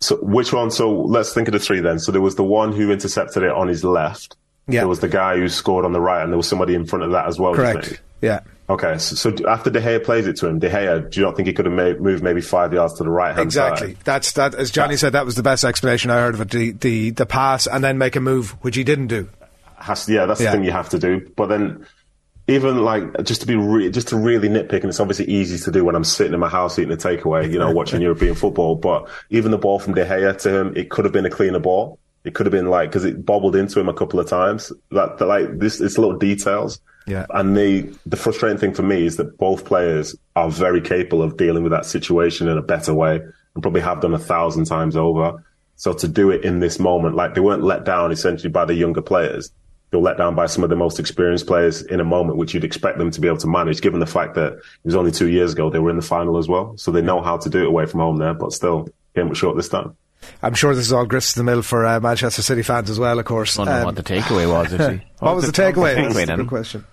So 0.00 0.16
which 0.16 0.52
one? 0.52 0.70
So 0.70 1.02
let's 1.02 1.34
think 1.34 1.46
of 1.46 1.52
the 1.52 1.60
three 1.60 1.80
then. 1.80 1.98
So 1.98 2.10
there 2.10 2.22
was 2.22 2.36
the 2.36 2.42
one 2.42 2.72
who 2.72 2.90
intercepted 2.90 3.42
it 3.42 3.52
on 3.52 3.68
his 3.68 3.84
left 3.84 4.36
yeah. 4.68 4.80
There 4.80 4.88
was 4.88 5.00
the 5.00 5.08
guy 5.08 5.36
who 5.36 5.48
scored 5.48 5.84
on 5.84 5.92
the 5.92 6.00
right, 6.00 6.22
and 6.22 6.32
there 6.32 6.36
was 6.36 6.48
somebody 6.48 6.74
in 6.74 6.86
front 6.86 7.04
of 7.04 7.12
that 7.12 7.26
as 7.26 7.38
well. 7.38 7.54
Correct. 7.54 8.00
Yeah. 8.20 8.40
Okay, 8.70 8.96
so, 8.98 9.16
so, 9.16 9.48
after 9.48 9.70
De 9.70 9.80
Gea 9.80 10.02
plays 10.02 10.26
it 10.26 10.36
to 10.36 10.46
him, 10.46 10.58
De 10.58 10.70
Gea, 10.70 11.10
do 11.10 11.20
you 11.20 11.26
not 11.26 11.36
think 11.36 11.46
he 11.46 11.52
could 11.52 11.66
have 11.66 11.74
made, 11.74 12.00
moved 12.00 12.22
maybe 12.22 12.40
five 12.40 12.72
yards 12.72 12.94
to 12.94 13.02
the 13.02 13.10
right 13.10 13.34
hand 13.34 13.44
exactly. 13.44 13.94
Side? 13.94 14.04
That's 14.04 14.32
that. 14.32 14.54
As 14.54 14.70
Johnny 14.70 14.96
said, 14.96 15.12
that 15.12 15.26
was 15.26 15.34
the 15.34 15.42
best 15.42 15.64
explanation 15.64 16.10
I 16.10 16.20
heard 16.20 16.34
of 16.34 16.40
it. 16.40 16.50
The 16.50 16.70
the, 16.70 17.10
the 17.10 17.26
pass 17.26 17.66
and 17.66 17.82
then 17.82 17.98
make 17.98 18.16
a 18.16 18.20
move, 18.20 18.52
which 18.62 18.76
he 18.76 18.84
didn't 18.84 19.08
do. 19.08 19.28
Has, 19.76 20.08
yeah, 20.08 20.26
that's 20.26 20.40
yeah. 20.40 20.46
the 20.46 20.56
thing 20.56 20.64
you 20.64 20.70
have 20.70 20.88
to 20.90 20.98
do. 20.98 21.28
But 21.36 21.48
then, 21.48 21.86
even 22.46 22.82
like 22.82 23.24
just 23.24 23.40
to 23.40 23.46
be 23.46 23.56
re- 23.56 23.90
just 23.90 24.08
to 24.08 24.16
really 24.16 24.48
nitpick, 24.48 24.80
and 24.80 24.86
it's 24.86 25.00
obviously 25.00 25.26
easy 25.26 25.58
to 25.64 25.70
do 25.72 25.84
when 25.84 25.96
I'm 25.96 26.04
sitting 26.04 26.32
in 26.32 26.40
my 26.40 26.48
house 26.48 26.78
eating 26.78 26.92
a 26.92 26.96
takeaway, 26.96 27.50
you 27.50 27.58
know, 27.58 27.72
watching 27.72 28.00
European 28.00 28.36
football. 28.36 28.76
But 28.76 29.08
even 29.28 29.50
the 29.50 29.58
ball 29.58 29.80
from 29.80 29.94
De 29.94 30.04
Gea 30.06 30.40
to 30.42 30.60
him, 30.60 30.76
it 30.76 30.88
could 30.88 31.04
have 31.04 31.12
been 31.12 31.26
a 31.26 31.30
cleaner 31.30 31.58
ball. 31.58 31.98
It 32.24 32.34
could 32.34 32.46
have 32.46 32.52
been 32.52 32.70
like 32.70 32.90
because 32.90 33.04
it 33.04 33.26
bobbled 33.26 33.56
into 33.56 33.80
him 33.80 33.88
a 33.88 33.94
couple 33.94 34.20
of 34.20 34.28
times. 34.28 34.72
That, 34.90 35.18
that 35.18 35.26
like 35.26 35.58
this, 35.58 35.80
it's 35.80 35.98
little 35.98 36.16
details. 36.16 36.80
Yeah. 37.06 37.26
And 37.30 37.56
the 37.56 37.92
the 38.06 38.16
frustrating 38.16 38.58
thing 38.58 38.74
for 38.74 38.82
me 38.82 39.06
is 39.06 39.16
that 39.16 39.38
both 39.38 39.64
players 39.64 40.14
are 40.36 40.50
very 40.50 40.80
capable 40.80 41.22
of 41.22 41.36
dealing 41.36 41.62
with 41.62 41.72
that 41.72 41.84
situation 41.84 42.48
in 42.48 42.56
a 42.56 42.62
better 42.62 42.94
way, 42.94 43.16
and 43.16 43.62
probably 43.62 43.80
have 43.80 44.00
done 44.00 44.14
a 44.14 44.18
thousand 44.18 44.66
times 44.66 44.96
over. 44.96 45.44
So 45.76 45.92
to 45.94 46.06
do 46.06 46.30
it 46.30 46.44
in 46.44 46.60
this 46.60 46.78
moment, 46.78 47.16
like 47.16 47.34
they 47.34 47.40
weren't 47.40 47.64
let 47.64 47.84
down 47.84 48.12
essentially 48.12 48.50
by 48.50 48.64
the 48.64 48.74
younger 48.74 49.02
players. 49.02 49.50
They 49.90 49.98
were 49.98 50.04
let 50.04 50.16
down 50.16 50.34
by 50.34 50.46
some 50.46 50.64
of 50.64 50.70
the 50.70 50.76
most 50.76 50.98
experienced 50.98 51.46
players 51.46 51.82
in 51.82 52.00
a 52.00 52.04
moment 52.04 52.38
which 52.38 52.54
you'd 52.54 52.64
expect 52.64 52.98
them 52.98 53.10
to 53.10 53.20
be 53.20 53.26
able 53.26 53.38
to 53.38 53.46
manage, 53.48 53.82
given 53.82 54.00
the 54.00 54.06
fact 54.06 54.34
that 54.36 54.52
it 54.54 54.62
was 54.84 54.94
only 54.94 55.10
two 55.10 55.28
years 55.28 55.52
ago 55.52 55.70
they 55.70 55.80
were 55.80 55.90
in 55.90 55.96
the 55.96 56.02
final 56.02 56.38
as 56.38 56.48
well. 56.48 56.74
So 56.78 56.92
they 56.92 57.02
know 57.02 57.20
how 57.20 57.36
to 57.36 57.50
do 57.50 57.62
it 57.62 57.66
away 57.66 57.86
from 57.86 58.00
home 58.00 58.18
there, 58.18 58.32
but 58.32 58.52
still 58.52 58.88
came 59.14 59.28
up 59.28 59.34
short 59.34 59.56
this 59.56 59.68
time. 59.68 59.96
I'm 60.42 60.54
sure 60.54 60.74
this 60.74 60.86
is 60.86 60.92
all 60.92 61.06
grist 61.06 61.34
to 61.34 61.40
the 61.40 61.44
mill 61.44 61.62
for 61.62 61.86
uh, 61.86 62.00
Manchester 62.00 62.42
City 62.42 62.62
fans 62.62 62.90
as 62.90 62.98
well, 62.98 63.18
of 63.18 63.24
course. 63.24 63.58
I 63.58 63.62
wonder 63.62 63.78
um, 63.78 63.84
what 63.84 63.96
the 63.96 64.02
takeaway 64.02 64.50
was. 64.50 64.72
what, 64.78 65.00
what, 65.18 65.36
was 65.36 65.46
the, 65.46 65.52
the 65.52 65.62
takeaway? 65.62 65.96
takeaway 65.96 66.26
That's 66.26 66.30
a 66.30 66.36
good 66.36 66.48
question. 66.48 66.84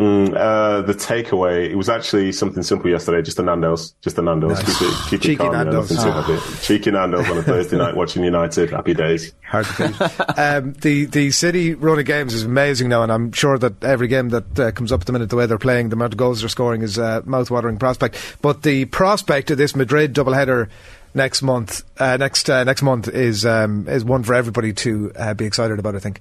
Mm, 0.00 0.34
uh, 0.34 0.80
the 0.80 0.94
takeaway, 0.94 1.68
it 1.68 1.74
was 1.74 1.90
actually 1.90 2.32
something 2.32 2.62
simple 2.62 2.88
yesterday, 2.88 3.20
just 3.20 3.38
a 3.38 3.42
Nando's. 3.42 3.92
Just 4.00 4.16
a 4.16 4.22
Nando's. 4.22 4.52
Nice. 4.52 4.78
Keep 4.78 4.88
it, 4.88 5.10
keep 5.10 5.20
Cheeky 5.20 5.32
it 5.34 5.36
calm, 5.36 5.52
Nando's. 5.52 5.92
Oh. 5.92 6.58
Cheeky 6.62 6.90
Nando's 6.90 7.28
on 7.28 7.36
a 7.36 7.42
Thursday 7.42 7.76
night 7.76 7.94
watching 7.94 8.24
United. 8.24 8.70
Happy 8.70 8.94
days. 8.94 9.34
Hard 9.46 9.66
to 9.66 10.34
um, 10.38 10.72
the, 10.80 11.04
the 11.04 11.30
City 11.32 11.74
run 11.74 11.98
of 11.98 12.06
games 12.06 12.32
is 12.32 12.44
amazing 12.44 12.88
now, 12.88 13.02
and 13.02 13.12
I'm 13.12 13.30
sure 13.32 13.58
that 13.58 13.84
every 13.84 14.08
game 14.08 14.30
that 14.30 14.58
uh, 14.58 14.70
comes 14.70 14.90
up 14.90 15.02
at 15.02 15.06
the 15.06 15.12
minute, 15.12 15.28
the 15.28 15.36
way 15.36 15.44
they're 15.44 15.58
playing, 15.58 15.90
the 15.90 15.96
amount 15.96 16.14
of 16.14 16.16
goals 16.16 16.40
they're 16.40 16.48
scoring 16.48 16.80
is 16.80 16.96
a 16.96 17.04
uh, 17.04 17.22
mouth-watering 17.26 17.76
prospect. 17.76 18.38
But 18.40 18.62
the 18.62 18.86
prospect 18.86 19.50
of 19.50 19.58
this 19.58 19.76
Madrid 19.76 20.14
doubleheader 20.14 20.70
next 21.14 21.42
month, 21.42 21.84
uh, 21.98 22.16
next 22.16 22.48
uh, 22.48 22.64
next 22.64 22.82
month 22.82 23.08
is 23.08 23.44
um, 23.46 23.88
is 23.88 24.04
one 24.04 24.22
for 24.22 24.34
everybody 24.34 24.72
to 24.74 25.12
uh, 25.16 25.34
be 25.34 25.44
excited 25.44 25.78
about. 25.78 25.96
I 25.96 25.98
think. 25.98 26.20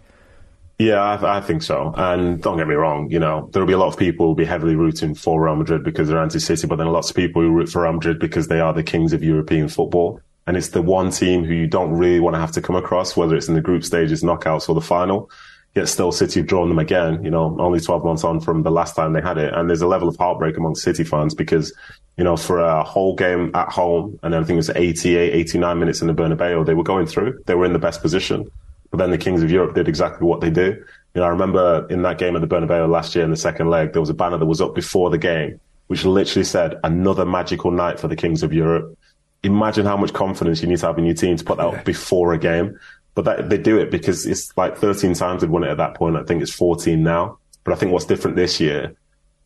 Yeah, 0.79 1.01
I, 1.01 1.39
I, 1.39 1.41
think 1.41 1.61
so. 1.61 1.93
And 1.97 2.41
don't 2.41 2.55
get 2.55 2.65
me 2.65 2.75
wrong, 2.75 3.11
you 3.11 3.19
know, 3.19 3.49
there'll 3.51 3.67
be 3.67 3.73
a 3.73 3.77
lot 3.77 3.89
of 3.89 3.99
people 3.99 4.23
who 4.23 4.27
will 4.29 4.35
be 4.35 4.45
heavily 4.45 4.75
rooting 4.75 5.13
for 5.13 5.43
Real 5.43 5.57
Madrid 5.57 5.83
because 5.83 6.07
they're 6.07 6.21
anti-City, 6.21 6.67
but 6.67 6.77
then 6.77 6.87
lots 6.87 7.09
of 7.09 7.17
people 7.17 7.41
who 7.41 7.51
root 7.51 7.67
for 7.67 7.81
Real 7.81 7.91
Madrid 7.91 8.17
because 8.17 8.47
they 8.47 8.61
are 8.61 8.73
the 8.73 8.81
kings 8.81 9.11
of 9.11 9.21
European 9.21 9.67
football. 9.67 10.21
And 10.47 10.55
it's 10.55 10.69
the 10.69 10.81
one 10.81 11.11
team 11.11 11.43
who 11.43 11.53
you 11.53 11.67
don't 11.67 11.91
really 11.91 12.21
want 12.21 12.35
to 12.35 12.39
have 12.39 12.53
to 12.53 12.61
come 12.61 12.77
across, 12.77 13.17
whether 13.17 13.35
it's 13.35 13.49
in 13.49 13.55
the 13.55 13.61
group 13.61 13.83
stages, 13.83 14.23
knockouts, 14.23 14.69
or 14.69 14.73
the 14.73 14.79
final. 14.79 15.29
Yet 15.75 15.87
still, 15.87 16.11
City 16.11 16.39
have 16.39 16.47
drawn 16.47 16.69
them 16.69 16.79
again. 16.79 17.23
You 17.23 17.29
know, 17.29 17.55
only 17.59 17.79
12 17.79 18.03
months 18.03 18.23
on 18.23 18.39
from 18.39 18.63
the 18.63 18.71
last 18.71 18.95
time 18.95 19.13
they 19.13 19.21
had 19.21 19.37
it, 19.37 19.53
and 19.53 19.69
there's 19.69 19.81
a 19.81 19.87
level 19.87 20.07
of 20.07 20.17
heartbreak 20.17 20.57
among 20.57 20.75
City 20.75 21.03
fans 21.03 21.35
because 21.35 21.73
you 22.17 22.23
know 22.23 22.35
for 22.35 22.59
a 22.59 22.83
whole 22.83 23.15
game 23.15 23.51
at 23.53 23.69
home, 23.69 24.19
and 24.23 24.35
I 24.35 24.39
think 24.39 24.51
it 24.51 24.55
was 24.55 24.69
88, 24.71 25.33
89 25.33 25.79
minutes 25.79 26.01
in 26.01 26.07
the 26.07 26.13
Bernabeu, 26.13 26.65
they 26.65 26.73
were 26.73 26.83
going 26.83 27.05
through. 27.05 27.41
They 27.45 27.55
were 27.55 27.65
in 27.65 27.73
the 27.73 27.79
best 27.79 28.01
position, 28.01 28.49
but 28.89 28.97
then 28.97 29.11
the 29.11 29.17
Kings 29.17 29.43
of 29.43 29.51
Europe 29.51 29.75
did 29.75 29.87
exactly 29.87 30.25
what 30.25 30.41
they 30.41 30.49
do. 30.49 30.83
You 31.13 31.21
know, 31.21 31.23
I 31.23 31.29
remember 31.29 31.87
in 31.89 32.01
that 32.01 32.17
game 32.17 32.35
at 32.35 32.41
the 32.41 32.47
Bernabeu 32.47 32.89
last 32.89 33.15
year 33.15 33.23
in 33.23 33.31
the 33.31 33.37
second 33.37 33.69
leg, 33.69 33.93
there 33.93 34.01
was 34.01 34.09
a 34.09 34.15
banner 34.15 34.37
that 34.37 34.45
was 34.45 34.61
up 34.61 34.73
before 34.73 35.09
the 35.09 35.17
game, 35.17 35.59
which 35.87 36.03
literally 36.03 36.45
said 36.45 36.79
another 36.83 37.25
magical 37.25 37.69
night 37.71 37.99
for 37.99 38.07
the 38.07 38.15
Kings 38.15 38.41
of 38.41 38.53
Europe 38.53 38.97
imagine 39.43 39.85
how 39.85 39.97
much 39.97 40.13
confidence 40.13 40.61
you 40.61 40.67
need 40.67 40.79
to 40.79 40.85
have 40.85 40.97
in 40.97 41.05
your 41.05 41.15
team 41.15 41.37
to 41.37 41.43
put 41.43 41.57
that 41.57 41.65
up 41.65 41.85
before 41.85 42.33
a 42.33 42.37
game. 42.37 42.77
But 43.15 43.25
that, 43.25 43.49
they 43.49 43.57
do 43.57 43.77
it 43.79 43.91
because 43.91 44.25
it's 44.25 44.55
like 44.57 44.77
13 44.77 45.13
times 45.13 45.41
they've 45.41 45.49
won 45.49 45.63
it 45.63 45.69
at 45.69 45.77
that 45.77 45.95
point. 45.95 46.15
I 46.15 46.23
think 46.23 46.41
it's 46.41 46.53
14 46.53 47.01
now. 47.01 47.37
But 47.63 47.73
I 47.73 47.75
think 47.75 47.91
what's 47.91 48.05
different 48.05 48.37
this 48.37 48.59
year 48.59 48.95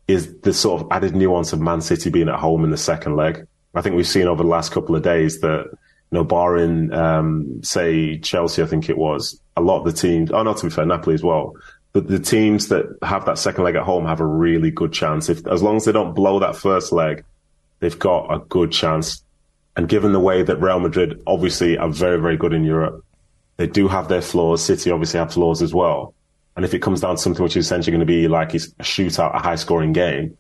is 0.08 0.34
the 0.42 0.54
sort 0.54 0.82
of 0.82 0.88
added 0.92 1.16
nuance 1.16 1.54
of 1.54 1.62
Man 1.62 1.82
City 1.82 2.10
being 2.10 2.30
at 2.30 2.40
home 2.40 2.64
in 2.64 2.72
the 2.72 2.78
second 2.78 3.16
leg. 3.16 3.48
I 3.74 3.82
think 3.82 3.96
we've 3.96 4.08
seen 4.08 4.28
over 4.28 4.44
the 4.44 4.50
last 4.50 4.72
couple 4.72 4.96
of 4.96 5.02
days 5.02 5.40
that, 5.42 5.66
you 5.66 5.78
know, 6.12 6.24
barring, 6.24 6.94
um, 6.94 7.64
say 7.64 8.20
Chelsea, 8.20 8.62
I 8.62 8.68
think 8.68 8.90
it 8.90 8.98
was, 8.98 9.40
a 9.58 9.62
lot 9.62 9.80
of 9.80 9.86
the 9.86 9.94
teams, 9.94 10.30
oh, 10.32 10.44
not 10.44 10.58
to 10.58 10.68
be 10.68 10.70
fair, 10.70 10.86
Napoli 10.86 11.16
as 11.16 11.24
well, 11.24 11.56
but 11.94 12.08
the 12.08 12.20
teams 12.20 12.68
that 12.68 12.86
have 13.02 13.26
that 13.26 13.40
second 13.40 13.64
leg 13.64 13.76
at 13.76 13.84
home 13.84 14.06
have 14.06 14.20
a 14.20 14.26
really 14.26 14.70
good 14.70 14.94
chance. 14.94 15.30
If, 15.30 15.48
as 15.48 15.64
long 15.64 15.78
as 15.78 15.86
they 15.86 15.92
don't 15.92 16.14
blow 16.14 16.40
that 16.40 16.56
first 16.56 16.92
leg, 16.92 17.24
they've 17.80 17.98
got 17.98 18.32
a 18.32 18.40
good 18.40 18.72
chance 18.72 19.24
and 19.76 19.90
given 19.90 20.12
the 20.14 20.20
way 20.20 20.44
that 20.44 20.62
Real 20.62 20.80
Madrid 20.80 21.22
obviously 21.26 21.78
are 21.78 21.90
very, 21.90 22.20
very 22.20 22.38
good 22.38 22.54
in 22.54 22.64
Europe, 22.64 23.04
they 23.58 23.68
do 23.68 23.88
have 23.88 24.08
their 24.08 24.22
flaws. 24.22 24.64
City 24.64 24.92
obviously 24.92 25.20
have 25.20 25.34
flaws 25.34 25.62
as 25.62 25.74
well. 25.74 26.14
And 26.56 26.66
if 26.66 26.74
it 26.74 26.82
comes 26.82 27.02
down 27.02 27.16
to 27.16 27.22
something 27.22 27.44
which 27.44 27.58
is 27.58 27.66
essentially 27.66 27.92
going 27.92 28.06
to 28.06 28.06
be 28.06 28.28
like 28.28 28.54
a 28.54 28.58
shootout, 28.58 29.36
a 29.36 29.40
high 29.40 29.56
scoring 29.56 29.94
game, 29.94 30.24
you 30.24 30.38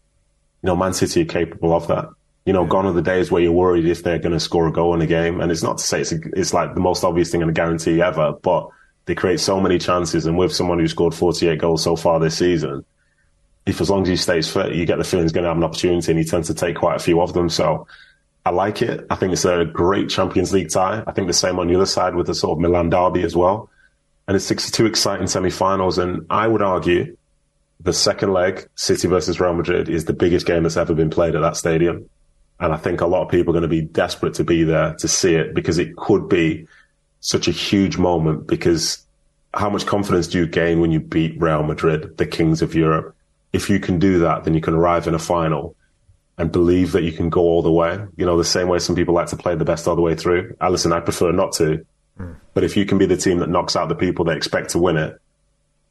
know, 0.67 0.75
Man 0.75 0.93
City 0.93 1.21
are 1.21 1.25
capable 1.25 1.73
of 1.73 1.87
that. 1.87 2.07
You 2.45 2.53
know, 2.53 2.65
gone 2.65 2.85
are 2.85 2.93
the 2.93 3.01
days 3.01 3.31
where 3.31 3.41
you're 3.41 3.51
worried 3.51 3.85
if 3.85 4.03
they're 4.03 4.19
going 4.19 4.33
to 4.33 4.39
score 4.39 4.67
a 4.67 4.71
goal 4.71 4.93
in 4.93 5.01
a 5.01 5.07
game. 5.07 5.41
And 5.41 5.51
it's 5.51 5.63
not 5.63 5.77
to 5.77 5.83
say 5.83 6.01
it's, 6.01 6.11
a, 6.11 6.19
it's 6.33 6.53
like 6.53 6.73
the 6.73 6.81
most 6.81 7.03
obvious 7.03 7.31
thing 7.31 7.41
and 7.41 7.49
a 7.49 7.53
guarantee 7.53 8.01
ever, 8.01 8.33
but 8.33 8.69
they 9.05 9.15
create 9.15 9.39
so 9.39 9.59
many 9.59 9.79
chances. 9.79 10.25
And 10.25 10.37
with 10.37 10.53
someone 10.53 10.79
who 10.79 10.87
scored 10.87 11.15
48 11.15 11.59
goals 11.59 11.83
so 11.83 11.95
far 11.95 12.19
this 12.19 12.37
season, 12.37 12.85
if 13.65 13.79
as 13.79 13.89
long 13.89 14.03
as 14.03 14.09
he 14.09 14.15
stays 14.17 14.51
fit, 14.51 14.75
you 14.75 14.85
get 14.85 14.97
the 14.97 15.03
feeling 15.03 15.25
he's 15.25 15.31
going 15.31 15.43
to 15.43 15.49
have 15.49 15.57
an 15.57 15.63
opportunity 15.63 16.11
and 16.11 16.19
he 16.19 16.25
tends 16.25 16.47
to 16.47 16.53
take 16.53 16.75
quite 16.75 16.97
a 16.97 17.03
few 17.03 17.21
of 17.21 17.33
them. 17.33 17.49
So 17.49 17.87
I 18.45 18.49
like 18.49 18.81
it. 18.81 19.05
I 19.09 19.15
think 19.15 19.33
it's 19.33 19.45
a 19.45 19.65
great 19.65 20.09
Champions 20.09 20.51
League 20.51 20.69
tie. 20.69 21.03
I 21.07 21.11
think 21.13 21.27
the 21.27 21.33
same 21.33 21.59
on 21.59 21.67
the 21.67 21.75
other 21.75 21.85
side 21.85 22.15
with 22.15 22.27
the 22.27 22.35
sort 22.35 22.57
of 22.57 22.61
Milan 22.61 22.89
derby 22.89 23.23
as 23.23 23.35
well. 23.35 23.69
And 24.27 24.35
it's 24.35 24.45
62 24.45 24.85
exciting 24.85 25.27
semi-finals. 25.27 25.97
And 25.97 26.25
I 26.29 26.47
would 26.47 26.61
argue 26.61 27.15
the 27.79 27.93
second 27.93 28.33
leg, 28.33 28.67
City 28.75 29.07
versus 29.07 29.39
Real 29.39 29.53
Madrid, 29.53 29.87
is 29.87 30.05
the 30.05 30.13
biggest 30.13 30.45
game 30.45 30.63
that's 30.63 30.77
ever 30.77 30.93
been 30.93 31.09
played 31.09 31.35
at 31.35 31.41
that 31.41 31.55
stadium. 31.55 32.09
And 32.59 32.73
I 32.73 32.77
think 32.77 33.01
a 33.01 33.07
lot 33.07 33.23
of 33.23 33.29
people 33.29 33.51
are 33.51 33.59
going 33.59 33.69
to 33.69 33.81
be 33.81 33.81
desperate 33.81 34.33
to 34.35 34.43
be 34.43 34.63
there 34.63 34.93
to 34.95 35.07
see 35.07 35.35
it 35.35 35.53
because 35.53 35.77
it 35.77 35.95
could 35.95 36.27
be 36.27 36.67
such 37.21 37.47
a 37.47 37.51
huge 37.51 37.97
moment 37.97 38.47
because 38.47 39.05
how 39.53 39.69
much 39.69 39.85
confidence 39.85 40.27
do 40.27 40.39
you 40.39 40.47
gain 40.47 40.81
when 40.81 40.91
you 40.91 40.99
beat 40.99 41.39
Real 41.41 41.63
Madrid, 41.63 42.17
the 42.17 42.25
kings 42.25 42.61
of 42.61 42.75
Europe? 42.75 43.15
If 43.53 43.69
you 43.69 43.79
can 43.79 43.99
do 43.99 44.19
that, 44.19 44.43
then 44.43 44.53
you 44.53 44.61
can 44.61 44.73
arrive 44.73 45.07
in 45.07 45.13
a 45.13 45.19
final 45.19 45.75
and 46.37 46.51
believe 46.51 46.93
that 46.93 47.03
you 47.03 47.11
can 47.11 47.29
go 47.29 47.41
all 47.41 47.61
the 47.61 47.71
way. 47.71 48.05
You 48.15 48.25
know, 48.25 48.37
the 48.37 48.43
same 48.43 48.67
way 48.67 48.79
some 48.79 48.95
people 48.95 49.13
like 49.13 49.27
to 49.27 49.37
play 49.37 49.55
the 49.55 49.65
best 49.65 49.87
all 49.87 49.95
the 49.95 50.01
way 50.01 50.15
through. 50.15 50.55
Alison, 50.59 50.93
I 50.93 50.99
prefer 50.99 51.31
not 51.31 51.53
to. 51.53 51.85
Mm. 52.19 52.35
But 52.53 52.63
if 52.63 52.75
you 52.75 52.85
can 52.85 52.97
be 52.97 53.05
the 53.05 53.17
team 53.17 53.39
that 53.39 53.49
knocks 53.49 53.75
out 53.75 53.89
the 53.89 53.95
people 53.95 54.25
that 54.25 54.37
expect 54.37 54.71
to 54.71 54.79
win 54.79 54.97
it 54.97 55.19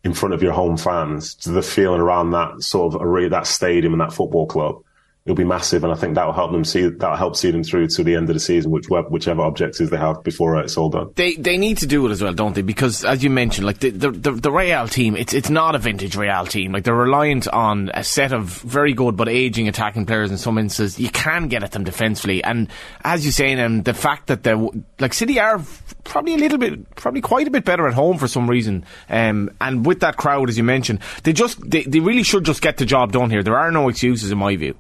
in 0.05 0.15
front 0.15 0.35
of 0.35 0.43
your 0.43 0.53
home 0.53 0.77
fans, 0.77 1.35
to 1.37 1.51
the 1.51 1.63
feeling 1.63 2.01
around 2.01 2.33
that 2.33 2.63
sort 2.63 2.95
of 2.95 3.01
array, 3.01 3.29
that 3.29 3.47
stadium 3.47 3.93
and 3.93 4.01
that 4.01 4.13
football 4.13 4.47
club, 4.47 4.83
it'll 5.25 5.37
be 5.37 5.45
massive, 5.45 5.85
and 5.85 5.93
I 5.93 5.97
think 5.97 6.17
that'll 6.17 6.33
help 6.33 6.51
them 6.51 6.65
see 6.65 6.89
that'll 6.89 7.17
help 7.17 7.37
see 7.37 7.51
them 7.51 7.63
through 7.63 7.89
to 7.89 8.03
the 8.03 8.17
end 8.17 8.29
of 8.29 8.35
the 8.35 8.41
season, 8.41 8.71
which 8.71 8.89
whichever 8.89 9.43
objectives 9.43 9.91
they 9.91 9.97
have 9.97 10.23
before 10.25 10.59
it's 10.59 10.77
all 10.77 10.89
done. 10.89 11.13
They 11.15 11.35
they 11.37 11.57
need 11.57 11.79
to 11.79 11.87
do 11.87 12.07
it 12.07 12.11
as 12.11 12.23
well, 12.23 12.33
don't 12.33 12.55
they? 12.55 12.63
Because 12.63 13.05
as 13.05 13.23
you 13.23 13.31
mentioned, 13.31 13.67
like 13.67 13.79
the 13.79 13.91
the, 13.91 14.11
the, 14.11 14.53
Real 14.53 14.87
team, 14.89 15.17
it's 15.17 15.33
it's 15.33 15.49
not 15.49 15.75
a 15.75 15.79
vintage 15.79 16.17
Real 16.17 16.45
team. 16.45 16.73
Like 16.73 16.85
they're 16.85 16.95
reliant 16.95 17.49
on 17.49 17.91
a 17.95 18.05
set 18.05 18.33
of 18.33 18.45
very 18.63 18.93
good 18.93 19.17
but 19.17 19.29
aging 19.29 19.69
attacking 19.69 20.07
players. 20.07 20.31
In 20.31 20.39
some 20.39 20.59
instances, 20.59 20.99
you 20.99 21.09
can 21.09 21.49
get 21.49 21.63
at 21.63 21.73
them 21.73 21.85
defensively, 21.85 22.43
and 22.43 22.69
as 23.05 23.25
you're 23.25 23.33
saying, 23.33 23.59
and 23.59 23.85
the 23.85 23.95
fact 23.95 24.27
that 24.27 24.43
they 24.43 24.55
like 24.99 25.15
City 25.15 25.39
are 25.39 25.61
probably 26.05 26.35
a 26.35 26.39
little 26.39 26.59
bit, 26.59 26.95
probably 26.97 27.21
quite 27.21 27.47
a 27.47 27.51
bit 27.51 27.65
better 27.65 27.87
at 27.87 27.95
home 27.95 28.19
for 28.19 28.27
some 28.29 28.51
reason. 28.51 28.85
Um, 29.09 29.51
and 29.61 29.87
with 29.87 30.01
that 30.01 30.17
crowd, 30.17 30.49
as 30.49 30.59
you 30.59 30.65
mentioned, 30.65 30.99
they 31.23 31.33
just 31.33 31.59
they, 31.69 31.85
they 31.85 32.01
really 32.01 32.25
should 32.25 32.45
just 32.45 32.61
get 32.61 32.77
the 32.77 32.85
job 32.85 33.13
done 33.13 33.31
here. 33.31 33.43
There 33.43 33.59
are 33.59 33.71
no 33.71 33.89
excuses 33.89 34.33
in 34.33 34.39
my 34.39 34.57
view. 34.57 34.77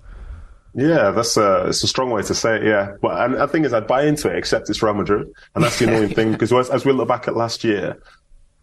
Yeah, 0.74 1.10
that's 1.10 1.36
a 1.36 1.66
it's 1.68 1.82
a 1.82 1.88
strong 1.88 2.10
way 2.10 2.22
to 2.22 2.34
say 2.34 2.56
it. 2.56 2.64
Yeah, 2.64 2.92
but 3.02 3.20
and 3.20 3.34
the 3.34 3.48
thing 3.48 3.64
is, 3.64 3.74
I'd 3.74 3.86
buy 3.86 4.04
into 4.04 4.28
it, 4.28 4.36
except 4.36 4.70
it's 4.70 4.82
Real 4.82 4.94
Madrid, 4.94 5.28
and 5.54 5.62
that's 5.62 5.78
the 5.78 5.86
annoying 5.86 6.14
thing 6.14 6.32
because 6.32 6.52
as, 6.52 6.70
as, 6.70 6.84
we 6.84 6.92
look 6.92 7.08
back 7.08 7.28
at 7.28 7.36
last 7.36 7.62
year, 7.62 8.02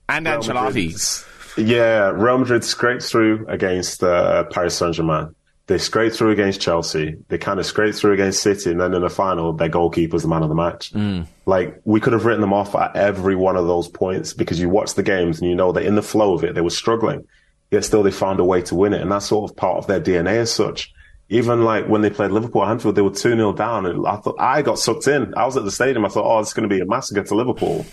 and 0.07 0.25
Ancelotti's, 0.25 1.23
yeah, 1.55 2.09
Real 2.09 2.39
Madrid 2.39 2.63
scraped 2.63 3.03
through 3.03 3.45
against 3.47 4.03
uh, 4.03 4.45
Paris 4.45 4.75
Saint 4.75 4.95
Germain. 4.95 5.35
They 5.67 5.77
scraped 5.77 6.15
through 6.15 6.31
against 6.31 6.59
Chelsea. 6.59 7.15
They 7.27 7.37
kind 7.37 7.59
of 7.59 7.65
scraped 7.67 7.95
through 7.95 8.13
against 8.13 8.41
City, 8.41 8.71
and 8.71 8.81
then 8.81 8.95
in 8.95 9.03
the 9.03 9.09
final, 9.09 9.53
their 9.53 9.69
goalkeeper's 9.69 10.23
the 10.23 10.29
man 10.29 10.41
of 10.41 10.49
the 10.49 10.55
match. 10.55 10.91
Mm. 10.93 11.27
Like 11.45 11.79
we 11.85 11.99
could 11.99 12.13
have 12.13 12.25
written 12.25 12.41
them 12.41 12.53
off 12.53 12.73
at 12.73 12.95
every 12.95 13.35
one 13.35 13.55
of 13.55 13.67
those 13.67 13.87
points 13.87 14.33
because 14.33 14.59
you 14.59 14.67
watch 14.67 14.95
the 14.95 15.03
games 15.03 15.39
and 15.39 15.47
you 15.47 15.55
know 15.55 15.71
that 15.73 15.85
in 15.85 15.93
the 15.93 16.01
flow 16.01 16.33
of 16.33 16.43
it, 16.43 16.55
they 16.55 16.61
were 16.61 16.71
struggling. 16.71 17.27
Yet 17.69 17.85
still, 17.85 18.01
they 18.01 18.09
found 18.09 18.39
a 18.39 18.43
way 18.43 18.63
to 18.63 18.73
win 18.73 18.93
it, 18.93 19.01
and 19.01 19.11
that's 19.11 19.27
sort 19.27 19.51
of 19.51 19.55
part 19.55 19.77
of 19.77 19.85
their 19.85 20.01
DNA 20.01 20.37
as 20.37 20.51
such 20.51 20.91
even 21.29 21.63
like 21.63 21.87
when 21.87 22.01
they 22.01 22.09
played 22.09 22.31
Liverpool 22.31 22.63
at 22.63 22.71
Anfield, 22.71 22.95
they 22.95 23.01
were 23.01 23.11
2 23.11 23.15
0 23.15 23.53
down. 23.53 23.85
And 23.85 24.05
I 24.07 24.17
thought, 24.17 24.35
I 24.39 24.61
got 24.61 24.79
sucked 24.79 25.07
in. 25.07 25.33
I 25.35 25.45
was 25.45 25.55
at 25.55 25.63
the 25.63 25.71
stadium. 25.71 26.03
I 26.03 26.09
thought, 26.09 26.25
oh, 26.25 26.39
it's 26.39 26.53
going 26.53 26.67
to 26.67 26.73
be 26.73 26.81
a 26.81 26.85
massacre 26.85 27.23
to 27.23 27.35
Liverpool. 27.35 27.85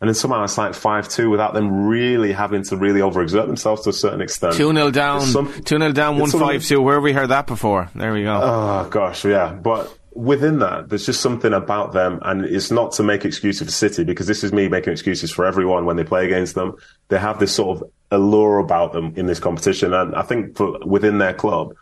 And 0.00 0.08
then 0.08 0.14
somehow 0.14 0.44
it's 0.44 0.56
like 0.56 0.74
5 0.74 1.08
2 1.08 1.28
without 1.28 1.54
them 1.54 1.86
really 1.86 2.32
having 2.32 2.62
to 2.64 2.76
really 2.76 3.00
overexert 3.00 3.48
themselves 3.48 3.82
to 3.82 3.90
a 3.90 3.92
certain 3.92 4.20
extent. 4.20 4.54
2 4.54 4.72
0 4.72 4.90
down, 4.92 5.20
2 5.22 5.62
0 5.64 5.92
down, 5.92 6.18
1 6.18 6.30
5 6.30 6.64
2. 6.64 6.80
Where 6.80 6.94
have 6.94 7.02
we 7.02 7.12
heard 7.12 7.30
that 7.30 7.48
before? 7.48 7.90
There 7.96 8.12
we 8.12 8.22
go. 8.22 8.40
Oh, 8.40 8.88
gosh, 8.88 9.24
yeah. 9.24 9.52
But 9.52 9.92
within 10.12 10.60
that, 10.60 10.88
there's 10.88 11.04
just 11.04 11.20
something 11.20 11.52
about 11.52 11.94
them. 11.94 12.20
And 12.22 12.44
it's 12.44 12.70
not 12.70 12.92
to 12.92 13.02
make 13.02 13.24
excuses 13.24 13.66
for 13.66 13.72
City 13.72 14.04
because 14.04 14.28
this 14.28 14.44
is 14.44 14.52
me 14.52 14.68
making 14.68 14.92
excuses 14.92 15.32
for 15.32 15.44
everyone 15.44 15.84
when 15.84 15.96
they 15.96 16.04
play 16.04 16.26
against 16.26 16.54
them. 16.54 16.76
They 17.08 17.18
have 17.18 17.40
this 17.40 17.52
sort 17.52 17.78
of 17.78 17.90
allure 18.12 18.60
about 18.60 18.92
them 18.92 19.14
in 19.16 19.26
this 19.26 19.40
competition. 19.40 19.92
And 19.92 20.14
I 20.14 20.22
think 20.22 20.56
for, 20.56 20.78
within 20.86 21.18
their 21.18 21.34
club, 21.34 21.74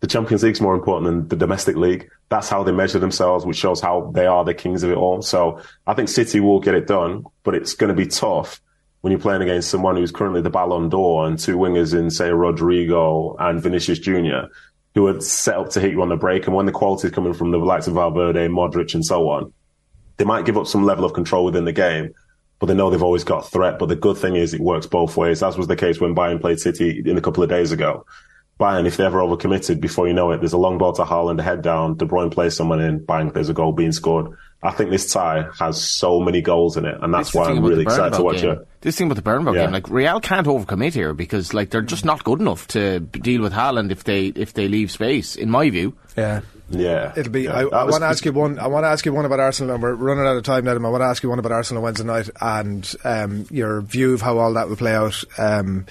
the 0.00 0.06
Champions 0.06 0.42
League's 0.42 0.60
more 0.60 0.74
important 0.74 1.06
than 1.06 1.28
the 1.28 1.36
domestic 1.36 1.76
league. 1.76 2.08
That's 2.28 2.48
how 2.48 2.62
they 2.62 2.72
measure 2.72 2.98
themselves, 2.98 3.44
which 3.44 3.56
shows 3.56 3.80
how 3.80 4.12
they 4.14 4.26
are 4.26 4.44
the 4.44 4.54
kings 4.54 4.82
of 4.82 4.90
it 4.90 4.96
all. 4.96 5.22
So 5.22 5.60
I 5.86 5.94
think 5.94 6.08
City 6.08 6.40
will 6.40 6.60
get 6.60 6.74
it 6.74 6.86
done, 6.86 7.24
but 7.42 7.54
it's 7.54 7.74
going 7.74 7.88
to 7.88 7.94
be 7.94 8.06
tough 8.06 8.60
when 9.00 9.10
you're 9.10 9.20
playing 9.20 9.42
against 9.42 9.70
someone 9.70 9.96
who's 9.96 10.12
currently 10.12 10.42
the 10.42 10.50
Ballon 10.50 10.88
d'Or 10.88 11.26
and 11.26 11.38
two 11.38 11.56
wingers 11.56 11.98
in, 11.98 12.10
say, 12.10 12.30
Rodrygo 12.30 13.36
and 13.38 13.62
Vinicius 13.62 13.98
Jr., 13.98 14.50
who 14.94 15.06
are 15.06 15.20
set 15.20 15.56
up 15.56 15.70
to 15.70 15.80
hit 15.80 15.92
you 15.92 16.02
on 16.02 16.08
the 16.08 16.16
break. 16.16 16.46
And 16.46 16.54
when 16.54 16.66
the 16.66 16.72
quality 16.72 17.08
is 17.08 17.14
coming 17.14 17.34
from 17.34 17.50
the 17.50 17.58
likes 17.58 17.86
of 17.86 17.94
Valverde, 17.94 18.48
Modric, 18.48 18.94
and 18.94 19.04
so 19.04 19.28
on, 19.28 19.52
they 20.16 20.24
might 20.24 20.44
give 20.44 20.58
up 20.58 20.66
some 20.66 20.84
level 20.84 21.04
of 21.04 21.12
control 21.12 21.44
within 21.44 21.64
the 21.64 21.72
game, 21.72 22.12
but 22.58 22.66
they 22.66 22.74
know 22.74 22.90
they've 22.90 23.02
always 23.02 23.24
got 23.24 23.44
a 23.46 23.48
threat. 23.48 23.78
But 23.78 23.88
the 23.88 23.96
good 23.96 24.16
thing 24.16 24.34
is 24.34 24.52
it 24.52 24.60
works 24.60 24.86
both 24.86 25.16
ways, 25.16 25.42
as 25.42 25.56
was 25.56 25.68
the 25.68 25.76
case 25.76 26.00
when 26.00 26.14
Bayern 26.14 26.40
played 26.40 26.58
City 26.58 27.02
in 27.04 27.16
a 27.16 27.20
couple 27.20 27.42
of 27.42 27.48
days 27.48 27.70
ago. 27.70 28.04
Bayern, 28.58 28.86
if 28.86 28.96
they 28.96 29.04
ever 29.04 29.18
overcommitted, 29.18 29.80
before 29.80 30.08
you 30.08 30.14
know 30.14 30.32
it, 30.32 30.38
there's 30.38 30.52
a 30.52 30.58
long 30.58 30.78
ball 30.78 30.92
to 30.94 31.04
Haaland, 31.04 31.38
a 31.38 31.42
head 31.42 31.62
down, 31.62 31.96
De 31.96 32.04
Bruyne 32.04 32.32
plays 32.32 32.56
someone 32.56 32.80
in, 32.80 33.04
bang, 33.04 33.30
there's 33.30 33.48
a 33.48 33.54
goal 33.54 33.72
being 33.72 33.92
scored. 33.92 34.36
I 34.60 34.72
think 34.72 34.90
this 34.90 35.12
tie 35.12 35.46
has 35.60 35.80
so 35.80 36.18
many 36.18 36.42
goals 36.42 36.76
in 36.76 36.84
it, 36.84 36.98
and 37.00 37.14
that's 37.14 37.32
why 37.32 37.44
I'm 37.44 37.64
really 37.64 37.82
excited 37.82 38.16
to 38.16 38.22
watch 38.22 38.42
game. 38.42 38.50
it. 38.50 38.68
This 38.80 38.96
thing 38.96 39.08
with 39.08 39.16
the 39.16 39.22
Bernabeu 39.22 39.54
yeah. 39.54 39.64
game, 39.64 39.72
like 39.72 39.88
Real 39.88 40.20
can't 40.20 40.48
overcommit 40.48 40.94
here 40.94 41.14
because 41.14 41.54
like 41.54 41.70
they're 41.70 41.80
just 41.82 42.04
not 42.04 42.24
good 42.24 42.40
enough 42.40 42.66
to 42.68 42.98
deal 42.98 43.40
with 43.40 43.52
Haaland 43.52 43.92
if 43.92 44.02
they 44.02 44.26
if 44.26 44.54
they 44.54 44.66
leave 44.66 44.90
space. 44.90 45.36
In 45.36 45.48
my 45.50 45.70
view, 45.70 45.96
yeah. 46.16 46.40
Yeah, 46.70 47.14
it'll 47.16 47.32
be. 47.32 47.42
Yeah, 47.42 47.54
I, 47.54 47.60
I 47.62 47.84
want 47.84 48.02
to 48.02 48.06
ask 48.06 48.24
you 48.24 48.32
one. 48.32 48.58
I 48.58 48.66
want 48.66 48.84
to 48.84 48.88
ask 48.88 49.06
you 49.06 49.12
one 49.12 49.24
about 49.24 49.40
Arsenal, 49.40 49.74
and 49.74 49.82
we're 49.82 49.94
running 49.94 50.26
out 50.26 50.36
of 50.36 50.42
time 50.42 50.64
now. 50.64 50.74
I 50.74 50.76
want 50.76 51.00
to 51.00 51.06
ask 51.06 51.22
you 51.22 51.30
one 51.30 51.38
about 51.38 51.52
Arsenal 51.52 51.82
Wednesday 51.82 52.04
night 52.04 52.28
and 52.40 52.94
um, 53.04 53.46
your 53.50 53.80
view 53.80 54.12
of 54.12 54.20
how 54.20 54.38
all 54.38 54.52
that 54.52 54.68
will 54.68 54.76
play 54.76 54.94
out. 54.94 55.24
Um, 55.38 55.86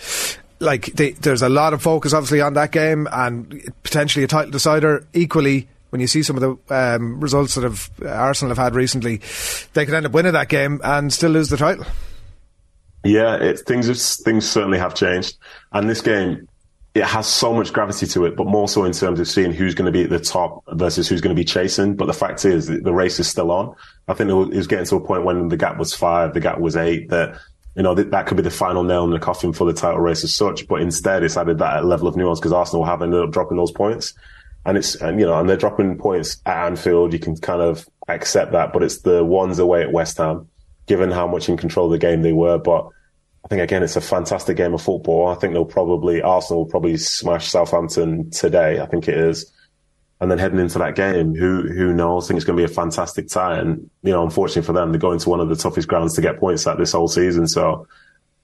like 0.60 0.86
they, 0.94 1.12
there's 1.12 1.42
a 1.42 1.50
lot 1.50 1.74
of 1.74 1.82
focus 1.82 2.14
obviously 2.14 2.42
on 2.42 2.54
that 2.54 2.72
game 2.72 3.08
and 3.12 3.74
potentially 3.84 4.24
a 4.24 4.28
title 4.28 4.52
decider. 4.52 5.06
Equally, 5.14 5.68
when 5.90 6.02
you 6.02 6.08
see 6.08 6.24
some 6.24 6.38
of 6.38 6.42
the 6.42 6.76
um, 6.76 7.20
results 7.20 7.56
that 7.56 7.64
have 7.64 7.90
Arsenal 8.06 8.50
have 8.50 8.64
had 8.64 8.76
recently, 8.76 9.22
they 9.74 9.86
could 9.86 9.94
end 9.94 10.06
up 10.06 10.12
winning 10.12 10.34
that 10.34 10.50
game 10.50 10.82
and 10.84 11.12
still 11.14 11.32
lose 11.32 11.50
the 11.50 11.58
title. 11.58 11.86
Yeah, 13.04 13.36
it, 13.36 13.60
things 13.60 14.22
things 14.24 14.50
certainly 14.50 14.80
have 14.80 14.96
changed, 14.96 15.38
and 15.72 15.90
this 15.90 16.02
game 16.02 16.48
it 16.98 17.06
has 17.06 17.28
so 17.28 17.54
much 17.54 17.72
gravity 17.74 18.08
to 18.08 18.26
it, 18.26 18.36
but 18.36 18.48
more 18.48 18.68
so 18.68 18.84
in 18.84 18.92
terms 18.92 19.20
of 19.20 19.28
seeing 19.28 19.54
who's 19.54 19.76
going 19.76 19.86
to 19.86 19.92
be 19.92 20.04
at 20.04 20.10
the 20.10 20.20
top 20.20 20.64
versus 20.70 21.08
who's 21.08 21.22
going 21.22 21.36
to 21.36 21.40
be 21.40 21.46
chasing. 21.46 21.96
But 21.96 22.08
the 22.08 22.14
fact 22.14 22.44
is, 22.44 22.68
the 22.68 22.94
race 22.94 23.20
is 23.20 23.28
still 23.28 23.52
on. 23.52 23.76
I 24.08 24.14
think 24.14 24.32
it 24.32 24.34
was 24.34 24.68
getting 24.68 24.86
to 24.88 24.96
a 24.96 25.06
point 25.06 25.24
when 25.24 25.50
the 25.50 25.58
gap 25.58 25.78
was 25.78 25.94
five, 25.94 26.34
the 26.34 26.40
gap 26.40 26.60
was 26.60 26.76
eight, 26.76 27.10
that 27.10 27.40
you 27.78 27.84
know, 27.84 27.94
that, 27.94 28.10
that 28.10 28.26
could 28.26 28.38
be 28.38 28.44
the 28.44 28.50
final 28.50 28.84
nail 28.84 29.04
in 29.04 29.12
the 29.12 29.20
coffin 29.20 29.54
for 29.54 29.66
the 29.66 29.72
title 29.72 30.00
race 30.00 30.24
as 30.24 30.34
such. 30.34 30.68
But 30.68 30.82
instead, 30.82 31.24
it's 31.24 31.38
added 31.38 31.60
that 31.60 31.86
level 31.86 32.08
of 32.08 32.18
nuance 32.18 32.40
because 32.40 32.52
Arsenal 32.52 32.84
have 32.84 33.04
ended 33.04 33.22
up 33.22 33.32
dropping 33.32 33.58
those 33.58 33.72
points. 33.72 34.16
And 34.66 34.80
it's, 34.80 34.96
and, 34.96 35.20
you 35.20 35.28
know, 35.28 35.40
and 35.40 35.48
they're 35.48 35.58
dropping 35.58 35.96
points 36.00 36.42
at 36.48 36.66
Anfield. 36.66 37.14
You 37.14 37.20
can 37.20 37.38
kind 37.38 37.62
of 37.62 37.88
accept 38.08 38.52
that, 38.54 38.74
but 38.74 38.82
it's 38.82 39.02
the 39.02 39.24
ones 39.24 39.60
away 39.60 39.84
at 39.84 39.94
West 39.94 40.18
Ham, 40.18 40.50
given 40.88 41.12
how 41.12 41.28
much 41.28 41.50
in 41.50 41.56
control 41.56 41.86
of 41.86 41.92
the 41.92 42.00
game 42.00 42.24
they 42.24 42.34
were. 42.34 42.58
But 42.58 42.90
I 43.46 43.48
think 43.48 43.62
again, 43.62 43.84
it's 43.84 43.96
a 43.96 44.02
fantastic 44.02 44.58
game 44.58 44.74
of 44.74 44.82
football. 44.82 45.28
I 45.28 45.36
think 45.36 45.54
they'll 45.54 45.64
probably, 45.64 46.20
Arsenal 46.20 46.64
will 46.64 46.72
probably 46.72 46.98
smash 46.98 47.52
Southampton 47.52 48.32
today. 48.32 48.80
I 48.80 48.88
think 48.88 49.08
it 49.08 49.18
is 49.20 49.54
and 50.20 50.32
then 50.32 50.40
heading 50.40 50.60
into 50.60 50.80
that 50.80 50.96
game, 50.96 51.36
who 51.36 51.68
who 51.68 51.94
knows? 51.94 52.26
I 52.26 52.28
think 52.30 52.38
it's 52.38 52.46
going 52.46 52.58
to 52.58 52.66
be 52.66 52.72
a 52.72 52.74
fantastic 52.74 53.28
tie. 53.28 53.58
And 53.58 53.90
you 54.04 54.12
know, 54.12 54.24
unfortunately 54.24 54.64
for 54.64 54.74
them, 54.74 54.92
they're 54.92 55.00
going 55.00 55.20
to 55.20 55.30
one 55.30 55.40
of 55.40 55.50
the 55.50 55.56
toughest 55.56 55.88
grounds 55.88 56.16
to 56.16 56.22
get 56.22 56.40
points 56.40 56.66
at 56.66 56.78
this 56.78 56.92
whole 56.92 57.08
season. 57.08 57.48
So 57.48 57.88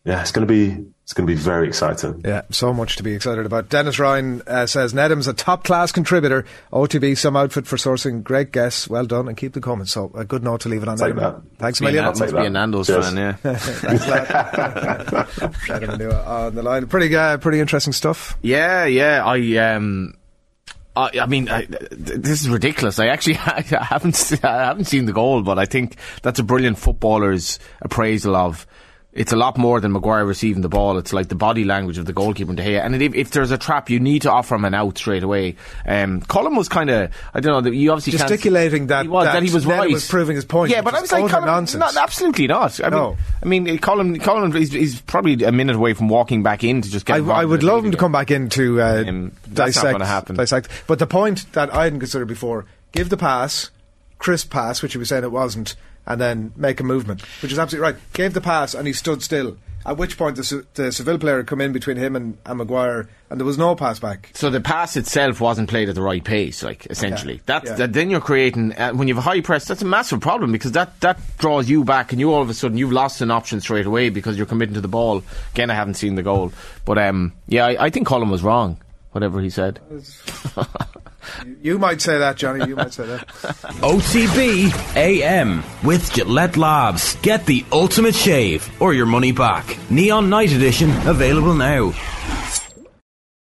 yeah, 0.06 0.22
it's 0.22 0.32
going 0.32 0.46
to 0.46 0.52
be 0.52 0.86
it's 1.04 1.14
going 1.14 1.26
to 1.26 1.34
be 1.34 1.40
very 1.40 1.68
exciting. 1.68 2.22
Yeah, 2.26 2.44
so 2.50 2.74
much 2.74 2.98
to 2.98 3.04
be 3.04 3.14
excited 3.14 3.46
about. 3.46 3.70
Dennis 3.70 4.00
Ryan 4.00 4.42
uh, 4.46 4.66
says 4.66 4.94
Nedum's 4.94 5.28
a 5.28 5.34
top 5.34 5.64
class 5.64 5.92
contributor. 5.92 6.46
OTB, 6.72 7.18
some 7.18 7.36
outfit 7.38 7.66
for 7.68 7.78
sourcing. 7.78 8.22
Great 8.22 8.52
guess. 8.52 8.90
Well 8.90 9.06
done, 9.06 9.28
and 9.28 9.38
keep 9.38 9.54
the 9.54 9.62
comments. 9.62 9.94
So 9.94 10.12
a 10.14 10.26
good 10.26 10.44
note 10.44 10.62
to 10.62 10.70
leave 10.70 10.84
it 10.84 10.90
on. 10.90 10.98
Take 10.98 11.16
that. 11.16 11.42
Thanks 11.58 11.80
a 11.80 11.84
million. 11.84 12.04
Must 12.04 12.34
be 12.34 12.46
a 12.46 12.50
Nando's 12.50 12.88
Cheers. 12.88 13.10
fan, 13.10 13.18
yeah. 13.18 13.34
Thanks, 13.56 14.08
lad. 14.08 14.28
Nedum 15.68 15.98
Onuoha 15.98 16.28
on 16.28 16.56
the 16.56 16.64
line. 16.64 16.88
Pretty 16.88 17.16
uh, 17.16 17.38
pretty 17.38 17.60
interesting 17.62 17.94
stuff. 17.94 18.38
Yeah, 18.42 18.86
yeah. 18.86 19.26
I 19.26 19.76
um, 19.76 20.16
I, 20.96 21.12
I 21.22 21.26
mean, 21.26 21.50
I, 21.50 21.66
this 21.92 22.42
is 22.42 22.50
ridiculous. 22.50 23.00
I 23.00 23.08
actually 23.08 23.36
I 23.46 23.62
haven't 23.62 24.40
I 24.44 24.66
haven't 24.66 24.86
seen 24.86 25.06
the 25.06 25.14
goal, 25.14 25.42
but 25.42 25.58
I 25.58 25.66
think 25.66 25.98
that's 26.22 26.40
a 26.40 26.44
brilliant 26.44 26.78
footballer's 26.78 27.60
appraisal 27.82 28.36
of. 28.36 28.68
It's 29.16 29.32
a 29.32 29.36
lot 29.36 29.60
more 29.60 29.80
than 29.80 29.92
Maguire 29.92 30.26
receiving 30.26 30.64
the 30.64 30.70
ball. 30.70 30.98
It's 30.98 31.14
like 31.14 31.28
the 31.28 31.36
body 31.36 31.64
language 31.66 32.00
of 32.00 32.06
the 32.08 32.14
goalkeeper 32.14 32.54
De 32.54 32.64
Gea. 32.64 32.84
And 32.84 33.00
if, 33.00 33.14
if 33.14 33.30
there's 33.30 33.52
a 33.52 33.60
trap, 33.60 33.92
you 33.92 34.00
need 34.00 34.24
to 34.24 34.32
offer 34.32 34.56
him 34.56 34.66
an 34.66 34.74
out 34.74 34.98
straight 34.98 35.22
away. 35.22 35.56
Um, 35.86 36.22
Colin 36.22 36.56
was 36.56 36.68
kind 36.68 36.90
of, 36.90 37.12
I 37.32 37.40
don't 37.40 37.64
know, 37.64 37.72
you 37.72 37.92
obviously 37.92 38.18
can't- 38.18 38.28
Gesticulating 38.28 38.88
that- 38.88 39.04
he 39.04 39.10
was, 39.10 39.26
that 39.26 39.34
that, 39.34 39.44
he 39.44 39.54
was 39.54 39.68
right. 39.68 39.92
was 39.92 40.08
proving 40.08 40.36
his 40.36 40.46
point, 40.46 40.72
Yeah, 40.72 40.82
but 40.82 40.96
I 40.96 41.02
was 41.02 41.12
like, 41.12 41.30
Colin, 41.30 41.46
nonsense. 41.46 41.80
not- 41.80 41.96
absolutely 41.96 42.48
not. 42.48 42.84
I 42.84 42.90
No. 42.90 43.18
mean, 43.46 43.68
I 43.68 43.72
mean, 43.72 43.78
Colin, 43.78 44.20
Colin, 44.20 44.52
he's, 44.52 44.72
he's 44.72 45.00
probably 45.02 45.44
a 45.44 45.52
minute 45.52 45.76
away 45.76 45.94
from 45.94 46.10
walking 46.10 46.42
back 46.42 46.64
in 46.64 46.82
to 46.82 46.90
just 46.90 47.06
get. 47.06 47.22
I, 47.22 47.42
I 47.42 47.46
would 47.46 47.62
love 47.62 47.86
him 47.86 47.92
to 47.92 47.98
come 47.98 48.12
back 48.12 48.32
in 48.32 48.50
to 48.50 48.82
uh, 48.82 49.04
Um, 49.08 49.32
dissect, 49.54 50.00
dissect. 50.34 50.70
But 50.88 50.98
the 50.98 51.08
point 51.08 51.52
that 51.54 51.72
I 51.72 51.84
hadn't 51.84 52.00
considered 52.00 52.28
before: 52.28 52.66
give 52.94 53.10
the 53.10 53.18
pass, 53.18 53.70
crisp 54.24 54.50
pass, 54.50 54.82
which 54.82 54.94
he 54.94 54.98
was 54.98 55.10
saying 55.10 55.24
it 55.26 55.32
wasn't, 55.32 55.76
and 56.08 56.20
then 56.20 56.54
make 56.56 56.80
a 56.80 56.84
movement, 56.84 57.22
which 57.42 57.52
is 57.52 57.60
absolutely 57.60 57.92
right. 57.92 58.14
Gave 58.14 58.34
the 58.34 58.42
pass 58.42 58.74
and 58.74 58.88
he 58.88 58.94
stood 58.94 59.22
still. 59.22 59.58
At 59.86 59.98
which 59.98 60.18
point 60.18 60.38
the, 60.38 60.66
the 60.76 60.94
Seville 60.94 61.18
player 61.20 61.36
had 61.38 61.48
come 61.48 61.60
in 61.60 61.74
between 61.74 61.98
him 61.98 62.16
and, 62.16 62.38
and 62.46 62.58
Maguire, 62.58 63.10
and 63.30 63.38
there 63.38 63.46
was 63.46 63.58
no 63.58 63.76
pass 63.76 64.00
back. 64.00 64.32
So 64.34 64.50
the 64.50 64.62
pass 64.62 64.96
itself 64.96 65.42
wasn't 65.42 65.70
played 65.70 65.90
at 65.90 65.96
the 65.96 66.02
right 66.02 66.24
pace, 66.24 66.64
like 66.64 66.88
essentially. 66.90 67.34
Yeah. 67.34 67.40
That's 67.48 67.70
Yeah. 67.72 67.76
that. 67.76 67.92
Then 67.92 68.10
you're 68.10 68.22
creating 68.22 68.72
uh, 68.78 68.94
when 68.94 69.10
you 69.10 69.14
have 69.16 69.22
a 69.26 69.30
high 69.30 69.42
press. 69.42 69.66
That's 69.66 69.82
a 69.82 69.86
massive 69.86 70.22
problem 70.22 70.54
because 70.54 70.72
that 70.72 70.98
that 71.02 71.20
draws 71.38 71.70
you 71.70 71.84
back, 71.84 72.14
and 72.14 72.22
you 72.22 72.32
all 72.32 72.42
of 72.42 72.50
a 72.50 72.54
sudden 72.54 72.78
you've 72.78 72.94
lost 72.94 73.20
an 73.20 73.30
option 73.30 73.60
straight 73.60 73.86
away 73.86 74.08
because 74.08 74.38
you're 74.38 74.46
committing 74.46 74.76
to 74.76 74.82
the 74.82 74.88
ball. 74.88 75.22
Again, 75.52 75.70
I 75.70 75.74
haven't 75.74 75.96
seen 75.96 76.16
the 76.16 76.24
goal, 76.24 76.54
but 76.86 76.98
um, 76.98 77.34
yeah, 77.48 77.66
I, 77.66 77.86
I 77.88 77.90
think 77.90 78.08
Colin 78.08 78.30
was 78.30 78.42
wrong. 78.42 78.78
Whatever 79.12 79.42
he 79.42 79.50
said. 79.50 79.80
You 81.62 81.80
might 81.80 82.02
say 82.02 82.18
that, 82.18 82.38
Johnny. 82.38 82.68
You 82.68 82.76
might 82.76 82.94
say 82.94 83.06
that. 83.06 83.28
OTB 83.28 84.96
AM 84.96 85.64
with 85.84 86.14
Gillette 86.14 86.58
Labs. 86.58 87.16
Get 87.22 87.46
the 87.46 87.66
ultimate 87.72 88.16
shave 88.16 88.70
or 88.82 88.94
your 88.94 89.06
money 89.06 89.32
back. 89.32 89.78
Neon 89.90 90.30
Night 90.30 90.52
Edition 90.52 90.90
available 91.08 91.54
now. 91.54 91.94